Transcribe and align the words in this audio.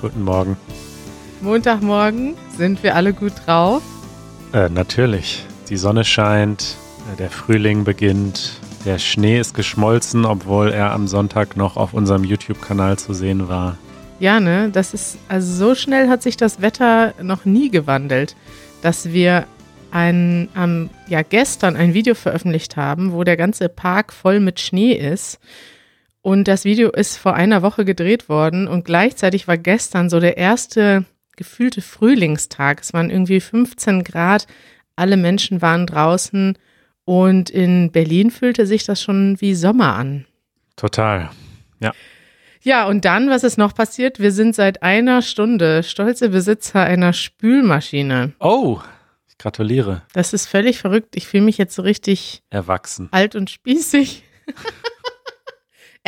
Guten 0.00 0.22
Morgen. 0.22 0.56
Montagmorgen 1.40 2.36
sind 2.56 2.82
wir 2.82 2.94
alle 2.94 3.12
gut 3.12 3.32
drauf. 3.44 3.82
Äh, 4.52 4.68
natürlich. 4.68 5.44
Die 5.68 5.76
Sonne 5.76 6.04
scheint, 6.04 6.76
äh, 7.12 7.16
der 7.16 7.30
Frühling 7.30 7.84
beginnt, 7.84 8.60
der 8.84 8.98
Schnee 8.98 9.40
ist 9.40 9.54
geschmolzen, 9.54 10.24
obwohl 10.24 10.70
er 10.70 10.92
am 10.92 11.08
Sonntag 11.08 11.56
noch 11.56 11.76
auf 11.76 11.94
unserem 11.94 12.22
YouTube-Kanal 12.22 12.98
zu 12.98 13.12
sehen 13.12 13.48
war. 13.48 13.76
Ja, 14.20 14.40
ne? 14.40 14.70
Das 14.72 14.94
ist, 14.94 15.18
also 15.28 15.52
so 15.52 15.74
schnell 15.74 16.08
hat 16.08 16.22
sich 16.22 16.36
das 16.36 16.62
Wetter 16.62 17.14
noch 17.20 17.44
nie 17.44 17.70
gewandelt, 17.70 18.36
dass 18.82 19.12
wir 19.12 19.46
ein, 19.90 20.48
ähm, 20.56 20.90
ja, 21.08 21.22
gestern 21.22 21.76
ein 21.76 21.94
Video 21.94 22.14
veröffentlicht 22.14 22.76
haben, 22.76 23.12
wo 23.12 23.24
der 23.24 23.36
ganze 23.36 23.68
Park 23.68 24.12
voll 24.12 24.38
mit 24.38 24.60
Schnee 24.60 24.92
ist. 24.92 25.38
Und 26.28 26.46
das 26.46 26.66
Video 26.66 26.90
ist 26.90 27.16
vor 27.16 27.32
einer 27.32 27.62
Woche 27.62 27.86
gedreht 27.86 28.28
worden 28.28 28.68
und 28.68 28.84
gleichzeitig 28.84 29.48
war 29.48 29.56
gestern 29.56 30.10
so 30.10 30.20
der 30.20 30.36
erste 30.36 31.06
gefühlte 31.36 31.80
Frühlingstag. 31.80 32.82
Es 32.82 32.92
waren 32.92 33.08
irgendwie 33.08 33.40
15 33.40 34.04
Grad, 34.04 34.46
alle 34.94 35.16
Menschen 35.16 35.62
waren 35.62 35.86
draußen 35.86 36.58
und 37.06 37.48
in 37.48 37.92
Berlin 37.92 38.30
fühlte 38.30 38.66
sich 38.66 38.84
das 38.84 39.00
schon 39.00 39.40
wie 39.40 39.54
Sommer 39.54 39.94
an. 39.94 40.26
Total, 40.76 41.30
ja. 41.80 41.92
Ja, 42.60 42.86
und 42.86 43.06
dann, 43.06 43.30
was 43.30 43.42
ist 43.42 43.56
noch 43.56 43.74
passiert? 43.74 44.20
Wir 44.20 44.30
sind 44.30 44.54
seit 44.54 44.82
einer 44.82 45.22
Stunde 45.22 45.82
stolze 45.82 46.28
Besitzer 46.28 46.82
einer 46.82 47.14
Spülmaschine. 47.14 48.34
Oh, 48.38 48.80
ich 49.28 49.38
gratuliere. 49.38 50.02
Das 50.12 50.34
ist 50.34 50.44
völlig 50.44 50.78
verrückt. 50.78 51.16
Ich 51.16 51.26
fühle 51.26 51.44
mich 51.44 51.56
jetzt 51.56 51.74
so 51.74 51.80
richtig 51.80 52.42
Erwachsen. 52.50 53.08
alt 53.12 53.34
und 53.34 53.48
spießig. 53.48 54.24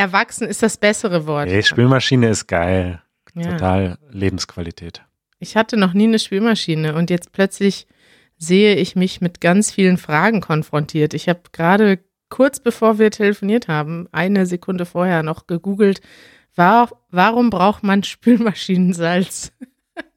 Erwachsen 0.01 0.49
ist 0.49 0.63
das 0.63 0.79
bessere 0.79 1.27
Wort. 1.27 1.49
Nee, 1.49 1.63
Spülmaschine 1.63 2.31
ist 2.31 2.47
geil. 2.47 3.03
Ja. 3.35 3.53
Total 3.53 3.99
Lebensqualität. 4.11 5.03
Ich 5.39 5.57
hatte 5.57 5.77
noch 5.77 5.93
nie 5.93 6.05
eine 6.05 6.19
Spülmaschine 6.19 6.95
und 6.95 7.11
jetzt 7.11 7.33
plötzlich 7.33 7.87
sehe 8.39 8.77
ich 8.77 8.97
mich 8.97 9.21
mit 9.21 9.41
ganz 9.41 9.71
vielen 9.71 9.99
Fragen 9.99 10.41
konfrontiert. 10.41 11.13
Ich 11.13 11.29
habe 11.29 11.41
gerade 11.53 11.99
kurz 12.31 12.61
bevor 12.61 12.99
wir 12.99 13.11
telefoniert 13.11 13.69
haben, 13.69 14.09
eine 14.11 14.47
Sekunde 14.47 14.87
vorher 14.87 15.23
noch 15.23 15.47
gegoogelt, 15.47 16.01
war, 16.57 16.91
warum 17.11 17.51
braucht 17.51 17.83
man 17.83 18.03
Spülmaschinensalz? 18.03 19.53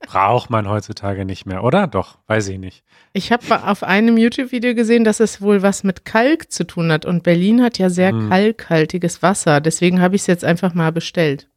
Braucht 0.05 0.49
man 0.49 0.67
heutzutage 0.67 1.25
nicht 1.25 1.45
mehr, 1.45 1.63
oder? 1.63 1.87
Doch, 1.87 2.17
weiß 2.27 2.49
ich 2.49 2.59
nicht. 2.59 2.83
Ich 3.13 3.31
habe 3.31 3.67
auf 3.67 3.83
einem 3.83 4.17
YouTube-Video 4.17 4.75
gesehen, 4.75 5.03
dass 5.03 5.19
es 5.19 5.41
wohl 5.41 5.61
was 5.61 5.83
mit 5.83 6.05
Kalk 6.05 6.51
zu 6.51 6.65
tun 6.65 6.91
hat. 6.91 7.05
Und 7.05 7.23
Berlin 7.23 7.61
hat 7.63 7.77
ja 7.77 7.89
sehr 7.89 8.11
Hm. 8.11 8.29
kalkhaltiges 8.29 9.21
Wasser. 9.21 9.61
Deswegen 9.61 10.01
habe 10.01 10.15
ich 10.15 10.21
es 10.21 10.27
jetzt 10.27 10.43
einfach 10.45 10.73
mal 10.73 10.91
bestellt. 10.91 11.47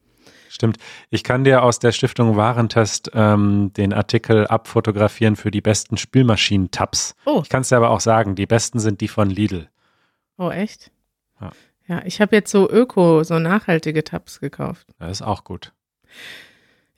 Stimmt. 0.48 0.78
Ich 1.10 1.24
kann 1.24 1.44
dir 1.44 1.62
aus 1.62 1.80
der 1.80 1.92
Stiftung 1.92 2.36
Warentest 2.36 3.10
ähm, 3.14 3.72
den 3.76 3.92
Artikel 3.92 4.46
abfotografieren 4.46 5.36
für 5.36 5.50
die 5.50 5.60
besten 5.60 5.96
Spülmaschinen-Tabs. 5.96 7.14
Oh. 7.26 7.40
Ich 7.42 7.48
kann 7.50 7.62
es 7.62 7.68
dir 7.68 7.76
aber 7.76 7.90
auch 7.90 8.00
sagen, 8.00 8.36
die 8.36 8.46
besten 8.46 8.78
sind 8.78 9.00
die 9.00 9.08
von 9.08 9.28
Lidl. 9.28 9.68
Oh, 10.38 10.50
echt? 10.50 10.90
Ja. 11.40 11.50
Ja, 11.88 12.02
ich 12.04 12.20
habe 12.20 12.34
jetzt 12.34 12.50
so 12.50 12.68
öko, 12.70 13.22
so 13.22 13.38
nachhaltige 13.38 14.02
Tabs 14.02 14.40
gekauft. 14.40 14.86
Das 14.98 15.10
ist 15.10 15.22
auch 15.22 15.44
gut. 15.44 15.72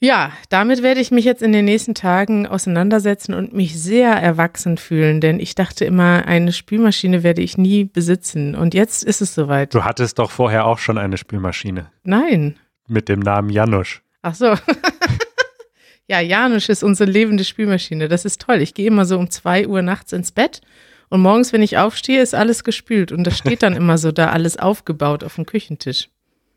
Ja, 0.01 0.33
damit 0.49 0.83
werde 0.83 1.01
ich 1.01 1.11
mich 1.11 1.25
jetzt 1.25 1.43
in 1.43 1.53
den 1.53 1.65
nächsten 1.65 1.95
Tagen 1.95 2.47
auseinandersetzen 2.47 3.35
und 3.35 3.53
mich 3.53 3.81
sehr 3.81 4.13
erwachsen 4.13 4.77
fühlen, 4.79 5.21
denn 5.21 5.41
ich 5.41 5.57
dachte 5.57 5.85
immer, 5.85 6.25
eine 6.27 6.53
Spülmaschine 6.53 7.25
werde 7.25 7.43
ich 7.43 7.59
nie 7.59 7.85
besitzen. 7.85 8.55
Und 8.55 8.75
jetzt 8.75 9.03
ist 9.03 9.21
es 9.21 9.35
soweit. 9.35 9.75
Du 9.75 9.83
hattest 9.83 10.21
doch 10.21 10.31
vorher 10.31 10.67
auch 10.67 10.79
schon 10.79 10.99
eine 10.99 11.17
Spülmaschine 11.17 11.91
Nein. 12.05 12.59
mit 12.87 13.09
dem 13.09 13.19
Namen 13.19 13.51
Janusz. 13.51 14.01
Ach 14.23 14.37
so. 14.37 14.55
ja, 16.07 16.21
Janusz 16.21 16.69
ist 16.69 16.85
unsere 16.85 17.11
lebende 17.11 17.43
Spülmaschine. 17.43 18.07
Das 18.07 18.25
ist 18.25 18.41
toll. 18.41 18.63
Ich 18.63 18.75
gehe 18.75 18.87
immer 18.87 19.05
so 19.05 19.19
um 19.19 19.31
zwei 19.31 19.67
Uhr 19.67 19.83
nachts 19.83 20.13
ins 20.13 20.31
Bett 20.31 20.61
und 21.09 21.23
morgens, 21.23 21.53
wenn 21.53 21.63
ich 21.63 21.79
aufstehe, 21.79 22.21
ist 22.21 22.35
alles 22.35 22.65
gespült 22.65 23.13
und 23.13 23.25
das 23.25 23.39
steht 23.39 23.63
dann 23.63 23.73
immer 23.77 23.99
so 23.99 24.13
da 24.13 24.31
alles 24.31 24.57
aufgebaut 24.59 25.25
auf 25.25 25.37
dem 25.37 25.47
Küchentisch. 25.47 26.09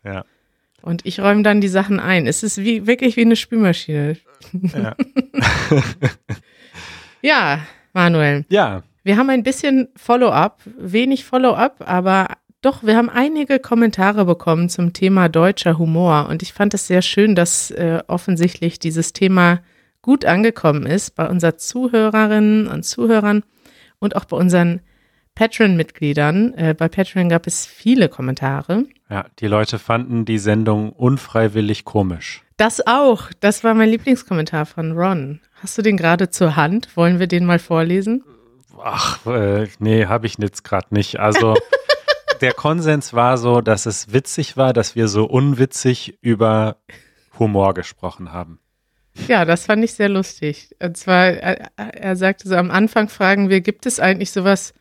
Ja. 0.04 0.24
Und 0.82 1.06
ich 1.06 1.20
räume 1.20 1.42
dann 1.42 1.60
die 1.60 1.68
Sachen 1.68 2.00
ein. 2.00 2.26
Es 2.26 2.42
ist 2.42 2.58
wie, 2.58 2.86
wirklich 2.86 3.16
wie 3.16 3.22
eine 3.22 3.36
Spülmaschine. 3.36 4.16
Ja. 4.74 4.96
Ja, 7.22 7.60
Manuel. 7.92 8.44
ja. 8.48 8.82
Wir 9.04 9.16
haben 9.16 9.30
ein 9.30 9.42
bisschen 9.42 9.88
Follow-up, 9.96 10.60
wenig 10.76 11.24
Follow-up, 11.24 11.84
aber 11.86 12.28
doch, 12.62 12.84
wir 12.84 12.96
haben 12.96 13.10
einige 13.10 13.58
Kommentare 13.58 14.24
bekommen 14.24 14.68
zum 14.68 14.92
Thema 14.92 15.28
deutscher 15.28 15.78
Humor 15.78 16.28
und 16.28 16.42
ich 16.42 16.52
fand 16.52 16.74
es 16.74 16.86
sehr 16.86 17.02
schön, 17.02 17.34
dass 17.34 17.72
äh, 17.72 18.00
offensichtlich 18.06 18.78
dieses 18.78 19.12
Thema 19.12 19.60
gut 20.02 20.24
angekommen 20.24 20.86
ist 20.86 21.16
bei 21.16 21.28
unseren 21.28 21.58
Zuhörerinnen 21.58 22.68
und 22.68 22.84
Zuhörern 22.84 23.42
und 23.98 24.14
auch 24.14 24.24
bei 24.24 24.36
unseren 24.36 24.80
Patreon-Mitgliedern. 25.34 26.54
Äh, 26.54 26.74
bei 26.76 26.88
Patreon 26.88 27.28
gab 27.28 27.46
es 27.46 27.66
viele 27.66 28.08
Kommentare. 28.08 28.84
Ja, 29.08 29.26
die 29.38 29.46
Leute 29.46 29.78
fanden 29.78 30.24
die 30.24 30.38
Sendung 30.38 30.90
unfreiwillig 30.90 31.84
komisch. 31.84 32.42
Das 32.56 32.86
auch, 32.86 33.30
das 33.40 33.64
war 33.64 33.74
mein 33.74 33.88
Lieblingskommentar 33.88 34.66
von 34.66 34.92
Ron. 34.92 35.40
Hast 35.62 35.76
du 35.78 35.82
den 35.82 35.96
gerade 35.96 36.30
zur 36.30 36.56
Hand? 36.56 36.96
Wollen 36.96 37.18
wir 37.18 37.26
den 37.26 37.44
mal 37.44 37.58
vorlesen? 37.58 38.24
Ach, 38.82 39.24
äh, 39.26 39.68
nee, 39.78 40.06
habe 40.06 40.26
ich 40.26 40.38
jetzt 40.38 40.64
gerade 40.64 40.88
nicht. 40.90 41.18
Also 41.18 41.54
der 42.40 42.52
Konsens 42.52 43.12
war 43.12 43.38
so, 43.38 43.60
dass 43.60 43.86
es 43.86 44.12
witzig 44.12 44.56
war, 44.56 44.72
dass 44.72 44.96
wir 44.96 45.08
so 45.08 45.24
unwitzig 45.24 46.18
über 46.20 46.76
Humor 47.38 47.74
gesprochen 47.74 48.32
haben. 48.32 48.58
Ja, 49.28 49.44
das 49.44 49.66
fand 49.66 49.84
ich 49.84 49.94
sehr 49.94 50.08
lustig. 50.08 50.74
Und 50.80 50.96
zwar, 50.96 51.26
er, 51.26 51.70
er 51.76 52.16
sagte 52.16 52.48
so, 52.48 52.56
am 52.56 52.70
Anfang 52.70 53.08
fragen 53.08 53.48
wir, 53.50 53.60
gibt 53.60 53.86
es 53.86 54.00
eigentlich 54.00 54.30
sowas, 54.30 54.72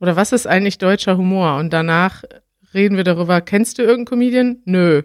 oder 0.00 0.16
was 0.16 0.32
ist 0.32 0.46
eigentlich 0.46 0.78
deutscher 0.78 1.16
Humor? 1.16 1.56
Und 1.56 1.72
danach 1.72 2.24
reden 2.74 2.96
wir 2.96 3.04
darüber, 3.04 3.40
kennst 3.40 3.78
du 3.78 3.82
irgendeinen 3.82 4.04
Comedian? 4.06 4.62
Nö. 4.64 5.02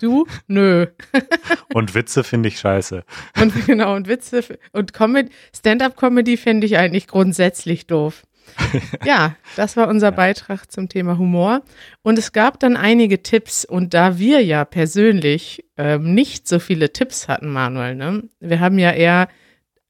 Du? 0.00 0.26
Nö. 0.46 0.86
Und 1.72 1.94
Witze 1.94 2.22
finde 2.22 2.48
ich 2.48 2.58
scheiße. 2.58 3.02
Und 3.40 3.66
genau, 3.66 3.94
und 3.94 4.08
Witze 4.08 4.42
und 4.72 4.92
Comedy, 4.92 5.30
Stand-up-Comedy 5.54 6.36
finde 6.36 6.66
ich 6.66 6.76
eigentlich 6.76 7.06
grundsätzlich 7.06 7.86
doof. 7.86 8.22
Ja, 9.04 9.36
das 9.56 9.76
war 9.76 9.88
unser 9.88 10.12
Beitrag 10.12 10.70
zum 10.70 10.88
Thema 10.88 11.18
Humor. 11.18 11.62
Und 12.02 12.18
es 12.18 12.32
gab 12.32 12.60
dann 12.60 12.76
einige 12.76 13.22
Tipps. 13.22 13.64
Und 13.64 13.94
da 13.94 14.18
wir 14.18 14.42
ja 14.44 14.64
persönlich 14.64 15.64
ähm, 15.76 16.14
nicht 16.14 16.46
so 16.48 16.58
viele 16.58 16.92
Tipps 16.92 17.28
hatten, 17.28 17.52
Manuel, 17.52 17.94
ne? 17.94 18.24
wir 18.40 18.60
haben 18.60 18.78
ja 18.78 18.92
eher 18.92 19.28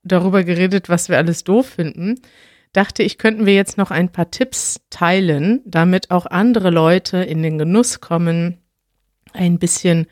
darüber 0.02 0.44
geredet, 0.44 0.88
was 0.88 1.08
wir 1.08 1.16
alles 1.18 1.44
doof 1.44 1.68
finden, 1.68 2.20
dachte 2.76 3.02
ich, 3.02 3.18
könnten 3.18 3.46
wir 3.46 3.54
jetzt 3.54 3.78
noch 3.78 3.90
ein 3.90 4.12
paar 4.12 4.30
Tipps 4.30 4.80
teilen, 4.90 5.62
damit 5.64 6.10
auch 6.10 6.26
andere 6.26 6.70
Leute 6.70 7.18
in 7.18 7.42
den 7.42 7.58
Genuss 7.58 8.00
kommen, 8.00 8.58
ein 9.32 9.58
bisschen 9.58 10.06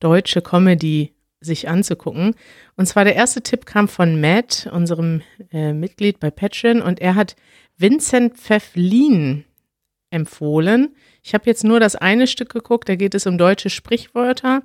deutsche 0.00 0.42
Comedy 0.42 1.14
sich 1.40 1.68
anzugucken. 1.68 2.34
Und 2.76 2.86
zwar 2.86 3.04
der 3.04 3.14
erste 3.14 3.42
Tipp 3.42 3.66
kam 3.66 3.86
von 3.86 4.20
Matt, 4.20 4.68
unserem 4.72 5.22
äh, 5.52 5.72
Mitglied 5.72 6.18
bei 6.18 6.30
Patreon, 6.30 6.82
und 6.82 7.00
er 7.00 7.14
hat 7.14 7.36
Vincent 7.76 8.36
Pfefflin 8.36 9.44
empfohlen. 10.10 10.96
Ich 11.22 11.34
habe 11.34 11.44
jetzt 11.46 11.62
nur 11.62 11.78
das 11.78 11.94
eine 11.94 12.26
Stück 12.26 12.52
geguckt, 12.52 12.88
da 12.88 12.96
geht 12.96 13.14
es 13.14 13.26
um 13.26 13.38
deutsche 13.38 13.70
Sprichwörter. 13.70 14.62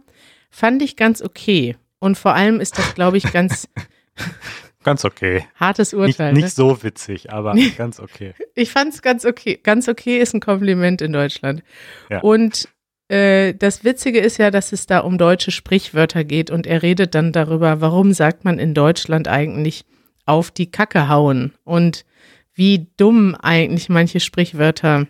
Fand 0.50 0.82
ich 0.82 0.96
ganz 0.96 1.22
okay. 1.22 1.76
Und 2.00 2.18
vor 2.18 2.34
allem 2.34 2.60
ist 2.60 2.78
das, 2.80 2.96
glaube 2.96 3.18
ich, 3.18 3.32
ganz 3.32 3.70
Ganz 4.84 5.06
okay. 5.06 5.46
hartes 5.56 5.94
Nicht, 5.94 6.02
Urteil. 6.02 6.34
ne? 6.34 6.42
nicht 6.42 6.56
so 6.56 6.84
witzig, 6.84 7.32
aber 7.32 7.56
ganz 7.78 8.00
okay. 8.00 8.34
Ich 8.56 8.72
fand 8.72 8.94
es 8.94 9.02
ganz 9.02 9.26
okay. 9.26 9.60
Ganz 9.62 9.88
okay 9.88 10.20
ist 10.20 10.34
ein 10.34 10.40
Kompliment 10.40 11.02
in 11.02 11.14
Deutschland. 11.14 11.64
Ja. 12.10 12.20
Und 12.22 12.68
äh, 13.08 13.54
das 13.54 13.84
Witzige 13.84 14.20
ist 14.20 14.38
ja, 14.38 14.52
dass 14.52 14.72
es 14.72 14.86
da 14.86 15.00
um 15.00 15.18
deutsche 15.18 15.52
Sprichwörter 15.52 16.24
geht 16.24 16.52
und 16.52 16.68
er 16.68 16.84
redet 16.84 17.16
dann 17.16 17.32
darüber, 17.32 17.82
warum 17.82 18.14
sagt 18.14 18.46
man 18.46 18.60
in 18.60 18.74
Deutschland 18.74 19.28
eigentlich 19.28 19.86
auf 20.26 20.52
die 20.52 20.72
Kacke 20.72 21.10
hauen 21.10 21.54
und 21.64 22.06
wie 22.54 22.88
dumm 22.98 23.36
eigentlich 23.36 23.90
manche 23.90 24.20
Sprichwörter 24.20 25.08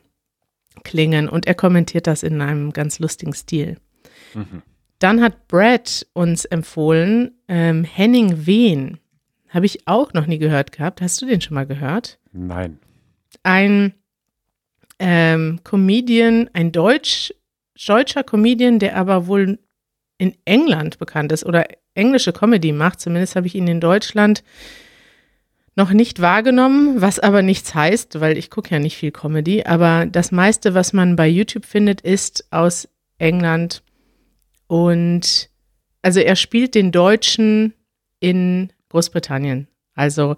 klingen. 0.84 1.30
Und 1.30 1.46
er 1.46 1.56
kommentiert 1.56 2.08
das 2.08 2.24
in 2.24 2.42
einem 2.42 2.72
ganz 2.72 3.00
lustigen 3.00 3.34
Stil. 3.34 3.78
Mhm. 4.34 4.64
Dann 5.00 5.22
hat 5.22 5.48
Brad 5.48 6.08
uns 6.14 6.46
empfohlen, 6.46 7.32
ähm, 7.48 7.84
Henning 7.84 8.46
Wehn. 8.46 9.00
Habe 9.54 9.68
ich 9.68 9.88
auch 9.88 10.14
noch 10.14 10.26
nie 10.26 10.40
gehört 10.40 10.72
gehabt. 10.72 11.00
Hast 11.00 11.22
du 11.22 11.28
den 11.28 11.40
schon 11.40 11.54
mal 11.54 11.68
gehört? 11.68 12.18
Nein. 12.32 12.80
ein 13.44 13.94
ähm, 15.00 15.60
Comedian, 15.64 16.50
ein 16.54 16.72
Deutsch, 16.72 17.34
deutscher 17.86 18.24
Comedian, 18.24 18.80
der 18.80 18.96
aber 18.96 19.28
wohl 19.28 19.60
in 20.18 20.36
England 20.46 20.98
bekannt 20.98 21.32
ist 21.32 21.46
oder 21.46 21.68
englische 21.94 22.34
Comedy 22.34 22.72
macht. 22.72 23.00
Zumindest 23.00 23.36
habe 23.36 23.48
ich 23.48 23.56
ihn 23.56 23.68
in 23.68 23.80
Deutschland 23.80 24.44
noch 25.76 25.92
nicht 25.92 26.22
wahrgenommen, 26.22 27.02
was 27.02 27.20
aber 27.20 27.42
nichts 27.42 27.74
heißt, 27.76 28.20
weil 28.20 28.38
ich 28.38 28.50
gucke 28.50 28.72
ja 28.72 28.80
nicht 28.80 28.96
viel 28.96 29.12
Comedy. 29.12 29.64
Aber 29.64 30.06
das 30.06 30.32
meiste, 30.32 30.74
was 30.74 30.94
man 30.94 31.16
bei 31.16 31.28
YouTube 31.28 31.66
findet, 31.66 32.02
ist 32.02 32.46
aus 32.52 32.88
England. 33.18 33.84
Und 34.68 35.50
also 36.02 36.20
er 36.20 36.36
spielt 36.36 36.76
den 36.76 36.92
Deutschen 36.92 37.74
in 38.20 38.72
Großbritannien. 38.94 39.68
Also 39.96 40.38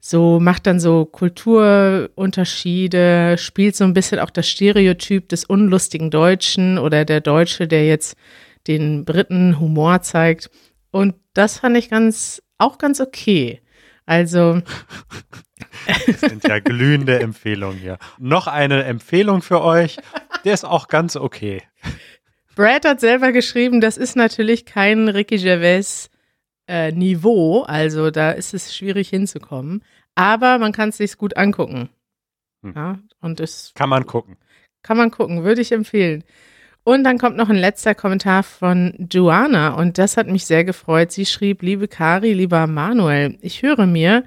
so 0.00 0.40
macht 0.40 0.66
dann 0.66 0.80
so 0.80 1.04
Kulturunterschiede, 1.04 3.36
spielt 3.38 3.76
so 3.76 3.84
ein 3.84 3.92
bisschen 3.92 4.18
auch 4.18 4.30
das 4.30 4.48
Stereotyp 4.48 5.28
des 5.28 5.44
unlustigen 5.44 6.10
Deutschen 6.10 6.78
oder 6.78 7.04
der 7.04 7.20
Deutsche, 7.20 7.68
der 7.68 7.86
jetzt 7.86 8.16
den 8.66 9.04
Briten 9.04 9.60
Humor 9.60 10.00
zeigt. 10.00 10.48
Und 10.90 11.16
das 11.34 11.58
fand 11.58 11.76
ich 11.76 11.90
ganz, 11.90 12.42
auch 12.58 12.78
ganz 12.78 13.00
okay. 13.00 13.60
Also. 14.06 14.62
Das 16.06 16.20
sind 16.20 16.48
ja 16.48 16.60
glühende 16.60 17.20
Empfehlungen 17.20 17.78
hier. 17.78 17.98
Noch 18.18 18.46
eine 18.46 18.84
Empfehlung 18.84 19.42
für 19.42 19.60
euch. 19.62 19.98
Der 20.44 20.54
ist 20.54 20.64
auch 20.64 20.88
ganz 20.88 21.16
okay. 21.16 21.60
Brad 22.56 22.84
hat 22.84 23.00
selber 23.00 23.32
geschrieben, 23.32 23.80
das 23.80 23.96
ist 23.96 24.16
natürlich 24.16 24.66
kein 24.66 25.08
Ricky 25.08 25.36
Gervais 25.36 26.10
äh, 26.72 26.90
Niveau, 26.90 27.62
also 27.62 28.10
da 28.10 28.30
ist 28.30 28.54
es 28.54 28.74
schwierig 28.74 29.10
hinzukommen. 29.10 29.84
Aber 30.14 30.58
man 30.58 30.72
kann 30.72 30.88
es 30.88 30.96
sich 30.96 31.18
gut 31.18 31.36
angucken. 31.36 31.90
Hm. 32.64 32.72
Ja, 32.74 32.98
und 33.20 33.40
es 33.40 33.72
kann 33.74 33.90
man 33.90 34.06
gucken. 34.06 34.38
Kann 34.82 34.96
man 34.96 35.10
gucken, 35.10 35.44
würde 35.44 35.60
ich 35.60 35.72
empfehlen. 35.72 36.24
Und 36.82 37.04
dann 37.04 37.18
kommt 37.18 37.36
noch 37.36 37.50
ein 37.50 37.56
letzter 37.56 37.94
Kommentar 37.94 38.42
von 38.42 39.06
Joanna 39.10 39.74
und 39.74 39.98
das 39.98 40.16
hat 40.16 40.26
mich 40.26 40.46
sehr 40.46 40.64
gefreut. 40.64 41.12
Sie 41.12 41.26
schrieb, 41.26 41.62
liebe 41.62 41.86
Kari, 41.86 42.32
lieber 42.32 42.66
Manuel, 42.66 43.38
ich 43.40 43.62
höre 43.62 43.86
mir, 43.86 44.24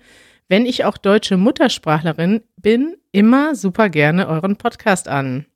wenn 0.47 0.65
ich 0.65 0.85
auch 0.85 0.97
deutsche 0.97 1.35
Muttersprachlerin 1.35 2.41
bin, 2.55 2.95
immer 3.11 3.55
super 3.55 3.89
gerne 3.89 4.27
euren 4.27 4.55
Podcast 4.55 5.09
an. 5.09 5.47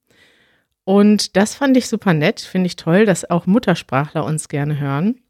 Und 0.84 1.38
das 1.38 1.54
fand 1.54 1.78
ich 1.78 1.88
super 1.88 2.14
nett, 2.14 2.42
finde 2.42 2.68
ich 2.68 2.76
toll, 2.76 3.06
dass 3.06 3.30
auch 3.30 3.46
Muttersprachler 3.46 4.26
uns 4.26 4.50
gerne 4.50 4.80
hören. 4.80 5.22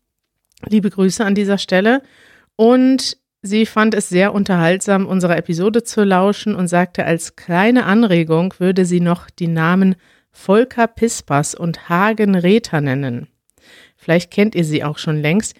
Liebe 0.67 0.89
Grüße 0.89 1.23
an 1.23 1.35
dieser 1.35 1.57
Stelle. 1.57 2.01
Und 2.55 3.17
sie 3.41 3.65
fand 3.65 3.93
es 3.93 4.09
sehr 4.09 4.33
unterhaltsam, 4.33 5.05
unserer 5.05 5.37
Episode 5.37 5.83
zu 5.83 6.03
lauschen 6.03 6.55
und 6.55 6.67
sagte, 6.67 7.05
als 7.05 7.35
kleine 7.35 7.85
Anregung 7.85 8.53
würde 8.59 8.85
sie 8.85 8.99
noch 8.99 9.29
die 9.29 9.47
Namen 9.47 9.95
Volker 10.31 10.87
Pispas 10.87 11.55
und 11.55 11.89
Hagen 11.89 12.35
Rether 12.35 12.81
nennen. 12.81 13.27
Vielleicht 13.97 14.31
kennt 14.31 14.55
ihr 14.55 14.63
sie 14.63 14.83
auch 14.83 14.97
schon 14.97 15.21
längst. 15.21 15.55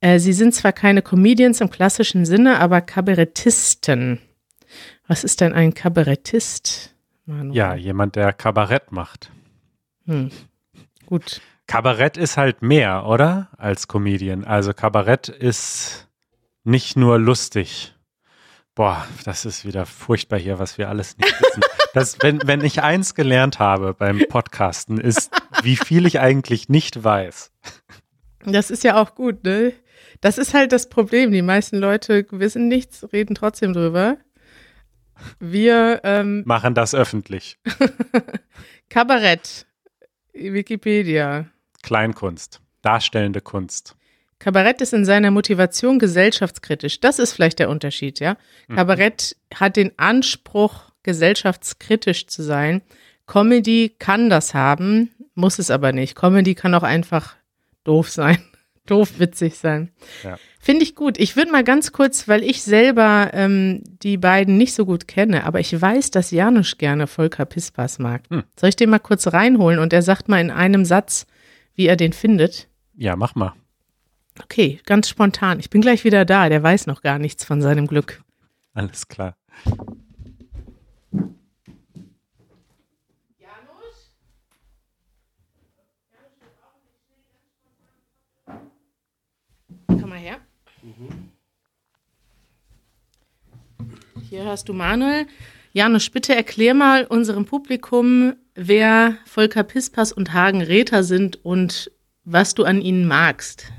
Äh, 0.00 0.18
sie 0.18 0.32
sind 0.32 0.54
zwar 0.54 0.72
keine 0.72 1.02
Comedians 1.02 1.60
im 1.60 1.70
klassischen 1.70 2.24
Sinne, 2.24 2.58
aber 2.58 2.80
Kabarettisten. 2.80 4.20
Was 5.06 5.24
ist 5.24 5.40
denn 5.40 5.52
ein 5.52 5.74
Kabarettist? 5.74 6.94
Manu? 7.24 7.52
Ja, 7.54 7.74
jemand, 7.74 8.16
der 8.16 8.32
Kabarett 8.32 8.92
macht. 8.92 9.30
Hm. 10.06 10.30
Gut. 11.06 11.40
Kabarett 11.66 12.16
ist 12.16 12.36
halt 12.36 12.62
mehr, 12.62 13.06
oder? 13.06 13.48
Als 13.58 13.88
Comedian. 13.88 14.44
Also 14.44 14.72
Kabarett 14.72 15.28
ist 15.28 16.08
nicht 16.64 16.96
nur 16.96 17.18
lustig. 17.18 17.94
Boah, 18.74 19.06
das 19.24 19.44
ist 19.44 19.64
wieder 19.64 19.86
furchtbar 19.86 20.38
hier, 20.38 20.58
was 20.58 20.78
wir 20.78 20.88
alles 20.88 21.16
nicht 21.18 21.40
wissen. 21.40 21.62
Das, 21.94 22.18
wenn, 22.20 22.40
wenn 22.44 22.62
ich 22.62 22.82
eins 22.82 23.14
gelernt 23.14 23.58
habe 23.58 23.94
beim 23.94 24.20
Podcasten, 24.28 24.98
ist, 24.98 25.30
wie 25.62 25.76
viel 25.76 26.04
ich 26.04 26.20
eigentlich 26.20 26.68
nicht 26.68 27.02
weiß. 27.02 27.50
Das 28.44 28.70
ist 28.70 28.84
ja 28.84 29.00
auch 29.00 29.14
gut, 29.14 29.44
ne? 29.44 29.72
Das 30.20 30.36
ist 30.36 30.52
halt 30.52 30.72
das 30.72 30.90
Problem. 30.90 31.32
Die 31.32 31.40
meisten 31.40 31.78
Leute 31.78 32.26
wissen 32.32 32.68
nichts, 32.68 33.10
reden 33.14 33.34
trotzdem 33.34 33.72
drüber. 33.72 34.18
Wir 35.38 36.02
ähm, 36.04 36.42
machen 36.44 36.74
das 36.74 36.94
öffentlich. 36.94 37.58
Kabarett. 38.90 39.66
Wikipedia. 40.34 41.46
Kleinkunst, 41.86 42.60
darstellende 42.82 43.40
Kunst. 43.40 43.94
Kabarett 44.40 44.80
ist 44.80 44.92
in 44.92 45.04
seiner 45.04 45.30
Motivation 45.30 46.00
gesellschaftskritisch. 46.00 46.98
Das 46.98 47.20
ist 47.20 47.32
vielleicht 47.32 47.60
der 47.60 47.70
Unterschied, 47.70 48.18
ja. 48.18 48.36
Mhm. 48.66 48.74
Kabarett 48.74 49.36
hat 49.54 49.76
den 49.76 49.96
Anspruch, 49.96 50.90
gesellschaftskritisch 51.04 52.26
zu 52.26 52.42
sein. 52.42 52.82
Comedy 53.28 53.94
kann 54.00 54.28
das 54.28 54.52
haben, 54.52 55.10
muss 55.36 55.60
es 55.60 55.70
aber 55.70 55.92
nicht. 55.92 56.16
Comedy 56.16 56.56
kann 56.56 56.74
auch 56.74 56.82
einfach 56.82 57.36
doof 57.84 58.10
sein, 58.10 58.38
doof 58.86 59.20
witzig 59.20 59.56
sein. 59.56 59.92
Ja. 60.24 60.38
Finde 60.58 60.82
ich 60.82 60.96
gut. 60.96 61.18
Ich 61.18 61.36
würde 61.36 61.52
mal 61.52 61.62
ganz 61.62 61.92
kurz, 61.92 62.26
weil 62.26 62.42
ich 62.42 62.62
selber 62.62 63.30
ähm, 63.32 63.84
die 64.02 64.16
beiden 64.16 64.56
nicht 64.56 64.74
so 64.74 64.84
gut 64.86 65.06
kenne, 65.06 65.44
aber 65.44 65.60
ich 65.60 65.80
weiß, 65.80 66.10
dass 66.10 66.32
Janusz 66.32 66.78
gerne 66.78 67.06
Volker 67.06 67.44
Pispas 67.44 68.00
mag. 68.00 68.22
Hm. 68.28 68.42
Soll 68.58 68.70
ich 68.70 68.76
den 68.76 68.90
mal 68.90 68.98
kurz 68.98 69.28
reinholen 69.28 69.78
und 69.78 69.92
er 69.92 70.02
sagt 70.02 70.28
mal 70.28 70.40
in 70.40 70.50
einem 70.50 70.84
Satz, 70.84 71.26
wie 71.76 71.86
er 71.86 71.96
den 71.96 72.12
findet? 72.12 72.68
Ja, 72.94 73.14
mach 73.16 73.34
mal. 73.34 73.52
Okay, 74.42 74.80
ganz 74.84 75.08
spontan. 75.08 75.60
Ich 75.60 75.70
bin 75.70 75.80
gleich 75.80 76.04
wieder 76.04 76.24
da. 76.24 76.48
Der 76.48 76.62
weiß 76.62 76.86
noch 76.86 77.02
gar 77.02 77.18
nichts 77.18 77.44
von 77.44 77.62
seinem 77.62 77.86
Glück. 77.86 78.22
Alles 78.74 79.08
klar. 79.08 79.36
Komm 89.86 90.10
mal 90.10 90.18
her. 90.18 90.38
Hier 94.28 94.44
hast 94.44 94.68
du 94.68 94.74
Manuel. 94.74 95.26
Janusz, 95.72 96.10
bitte 96.10 96.34
erklär 96.34 96.74
mal 96.74 97.04
unserem 97.04 97.44
Publikum, 97.44 98.34
wer 98.56 99.16
Volker 99.26 99.62
Pispas 99.62 100.12
und 100.12 100.32
Hagen 100.32 100.62
Räther 100.62 101.04
sind 101.04 101.44
und 101.44 101.90
was 102.24 102.54
du 102.54 102.64
an 102.64 102.80
ihnen 102.80 103.06
magst. 103.06 103.70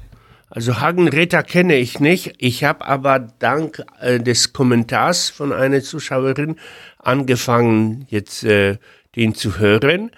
Also 0.49 0.79
Hagen 0.79 1.09
Räther 1.09 1.43
kenne 1.43 1.75
ich 1.75 1.99
nicht. 1.99 2.35
Ich 2.37 2.63
habe 2.63 2.85
aber 2.85 3.19
dank 3.19 3.83
äh, 3.99 4.19
des 4.19 4.53
Kommentars 4.53 5.29
von 5.29 5.51
einer 5.51 5.81
Zuschauerin 5.81 6.55
angefangen, 6.99 8.05
jetzt 8.09 8.45
äh, 8.45 8.77
den 9.15 9.35
zu 9.35 9.59
hören. 9.59 10.11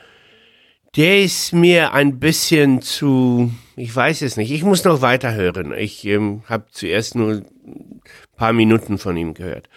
Der 0.95 1.23
ist 1.23 1.53
mir 1.53 1.93
ein 1.93 2.19
bisschen 2.19 2.81
zu, 2.81 3.51
ich 3.75 3.95
weiß 3.95 4.21
es 4.21 4.37
nicht. 4.37 4.51
Ich 4.51 4.63
muss 4.63 4.83
noch 4.83 5.01
weiter 5.01 5.33
hören. 5.33 5.73
Ich 5.75 6.05
ähm, 6.05 6.43
habe 6.45 6.65
zuerst 6.71 7.15
nur 7.15 7.43
ein 7.65 8.01
paar 8.35 8.53
Minuten 8.53 8.97
von 8.97 9.17
ihm 9.17 9.33
gehört. 9.33 9.69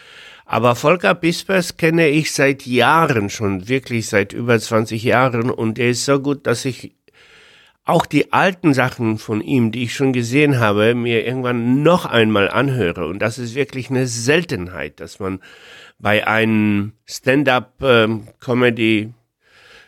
Aber 0.53 0.77
Volker 0.77 1.15
Bispers 1.15 1.79
kenne 1.79 2.09
ich 2.09 2.31
seit 2.31 2.67
Jahren 2.67 3.31
schon, 3.31 3.71
wirklich 3.71 4.09
seit 4.09 4.35
über 4.35 4.61
20 4.61 5.03
Jahren 5.03 5.51
und 5.51 5.79
er 5.79 5.89
ist 5.89 6.05
so 6.05 6.21
gut, 6.21 6.47
dass 6.47 6.67
ich 6.67 6.93
auch 7.87 8.05
die 8.05 8.35
alten 8.35 8.75
Sachen 8.75 9.17
von 9.17 9.41
ihm, 9.41 9.73
die 9.73 9.85
ich 9.85 9.95
schon 9.95 10.13
gesehen 10.13 10.61
habe, 10.61 10.95
mir 10.95 11.25
irgendwann 11.25 11.83
noch 11.83 12.05
einmal 12.05 12.51
anhöre. 12.51 13.07
Und 13.07 13.21
das 13.21 13.39
ist 13.39 13.55
wirklich 13.55 13.89
eine 13.89 14.07
Seltenheit, 14.07 15.01
dass 15.01 15.21
man 15.21 15.41
bei 15.99 16.27
einem 16.27 16.93
Stand-up-Comedy 17.07 19.15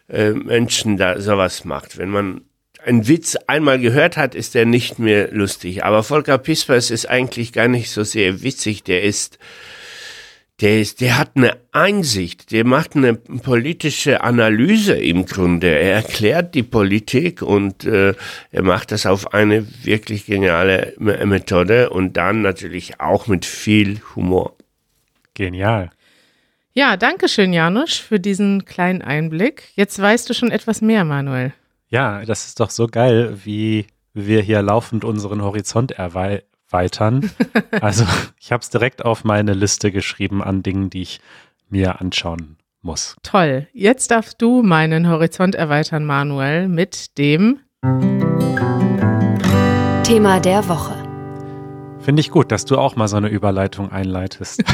äh, 0.08 0.30
Menschen 0.30 0.96
da 0.96 1.20
sowas 1.20 1.66
macht. 1.66 1.98
Wenn 1.98 2.08
man 2.08 2.40
einen 2.82 3.06
Witz 3.06 3.36
einmal 3.48 3.78
gehört 3.78 4.16
hat, 4.16 4.34
ist 4.34 4.54
der 4.54 4.64
nicht 4.64 4.98
mehr 4.98 5.30
lustig. 5.30 5.84
Aber 5.84 6.02
Volker 6.02 6.38
Pispers 6.38 6.90
ist 6.90 7.04
eigentlich 7.04 7.52
gar 7.52 7.68
nicht 7.68 7.90
so 7.90 8.02
sehr 8.02 8.42
witzig. 8.42 8.82
Der 8.82 9.02
ist 9.02 9.38
der, 10.60 10.80
ist, 10.80 11.00
der 11.00 11.18
hat 11.18 11.32
eine 11.34 11.56
Einsicht, 11.72 12.52
der 12.52 12.64
macht 12.64 12.94
eine 12.94 13.14
politische 13.14 14.22
Analyse 14.22 14.94
im 14.94 15.26
Grunde. 15.26 15.66
Er 15.66 15.94
erklärt 15.94 16.54
die 16.54 16.62
Politik 16.62 17.42
und 17.42 17.84
äh, 17.84 18.14
er 18.52 18.62
macht 18.62 18.92
das 18.92 19.06
auf 19.06 19.34
eine 19.34 19.66
wirklich 19.84 20.26
geniale 20.26 20.94
Methode 20.98 21.90
und 21.90 22.16
dann 22.16 22.42
natürlich 22.42 23.00
auch 23.00 23.26
mit 23.26 23.44
viel 23.44 24.00
Humor. 24.14 24.56
Genial. 25.34 25.90
Ja, 26.72 26.96
danke 26.96 27.28
schön, 27.28 27.52
Janusz, 27.52 27.96
für 27.96 28.20
diesen 28.20 28.64
kleinen 28.64 29.02
Einblick. 29.02 29.72
Jetzt 29.74 30.00
weißt 30.00 30.30
du 30.30 30.34
schon 30.34 30.50
etwas 30.50 30.80
mehr, 30.80 31.04
Manuel. 31.04 31.52
Ja, 31.88 32.24
das 32.24 32.46
ist 32.46 32.60
doch 32.60 32.70
so 32.70 32.86
geil, 32.86 33.38
wie 33.44 33.86
wir 34.12 34.40
hier 34.40 34.62
laufend 34.62 35.04
unseren 35.04 35.42
Horizont 35.42 35.92
erweitern 35.92 36.42
erweitern. 36.74 37.30
Also 37.80 38.04
ich 38.38 38.52
habe 38.52 38.62
es 38.62 38.70
direkt 38.70 39.04
auf 39.04 39.24
meine 39.24 39.52
Liste 39.52 39.92
geschrieben 39.92 40.42
an 40.42 40.62
Dingen, 40.62 40.90
die 40.90 41.02
ich 41.02 41.20
mir 41.68 42.00
anschauen 42.00 42.56
muss. 42.82 43.16
Toll. 43.22 43.68
Jetzt 43.72 44.10
darfst 44.10 44.40
du 44.40 44.62
meinen 44.62 45.08
Horizont 45.08 45.54
erweitern, 45.54 46.04
Manuel, 46.04 46.68
mit 46.68 47.18
dem 47.18 47.60
Thema 50.04 50.40
der 50.40 50.66
Woche. 50.68 50.94
Finde 52.00 52.20
ich 52.20 52.30
gut, 52.30 52.52
dass 52.52 52.64
du 52.64 52.78
auch 52.78 52.96
mal 52.96 53.08
so 53.08 53.16
eine 53.16 53.28
Überleitung 53.28 53.90
einleitest. 53.90 54.62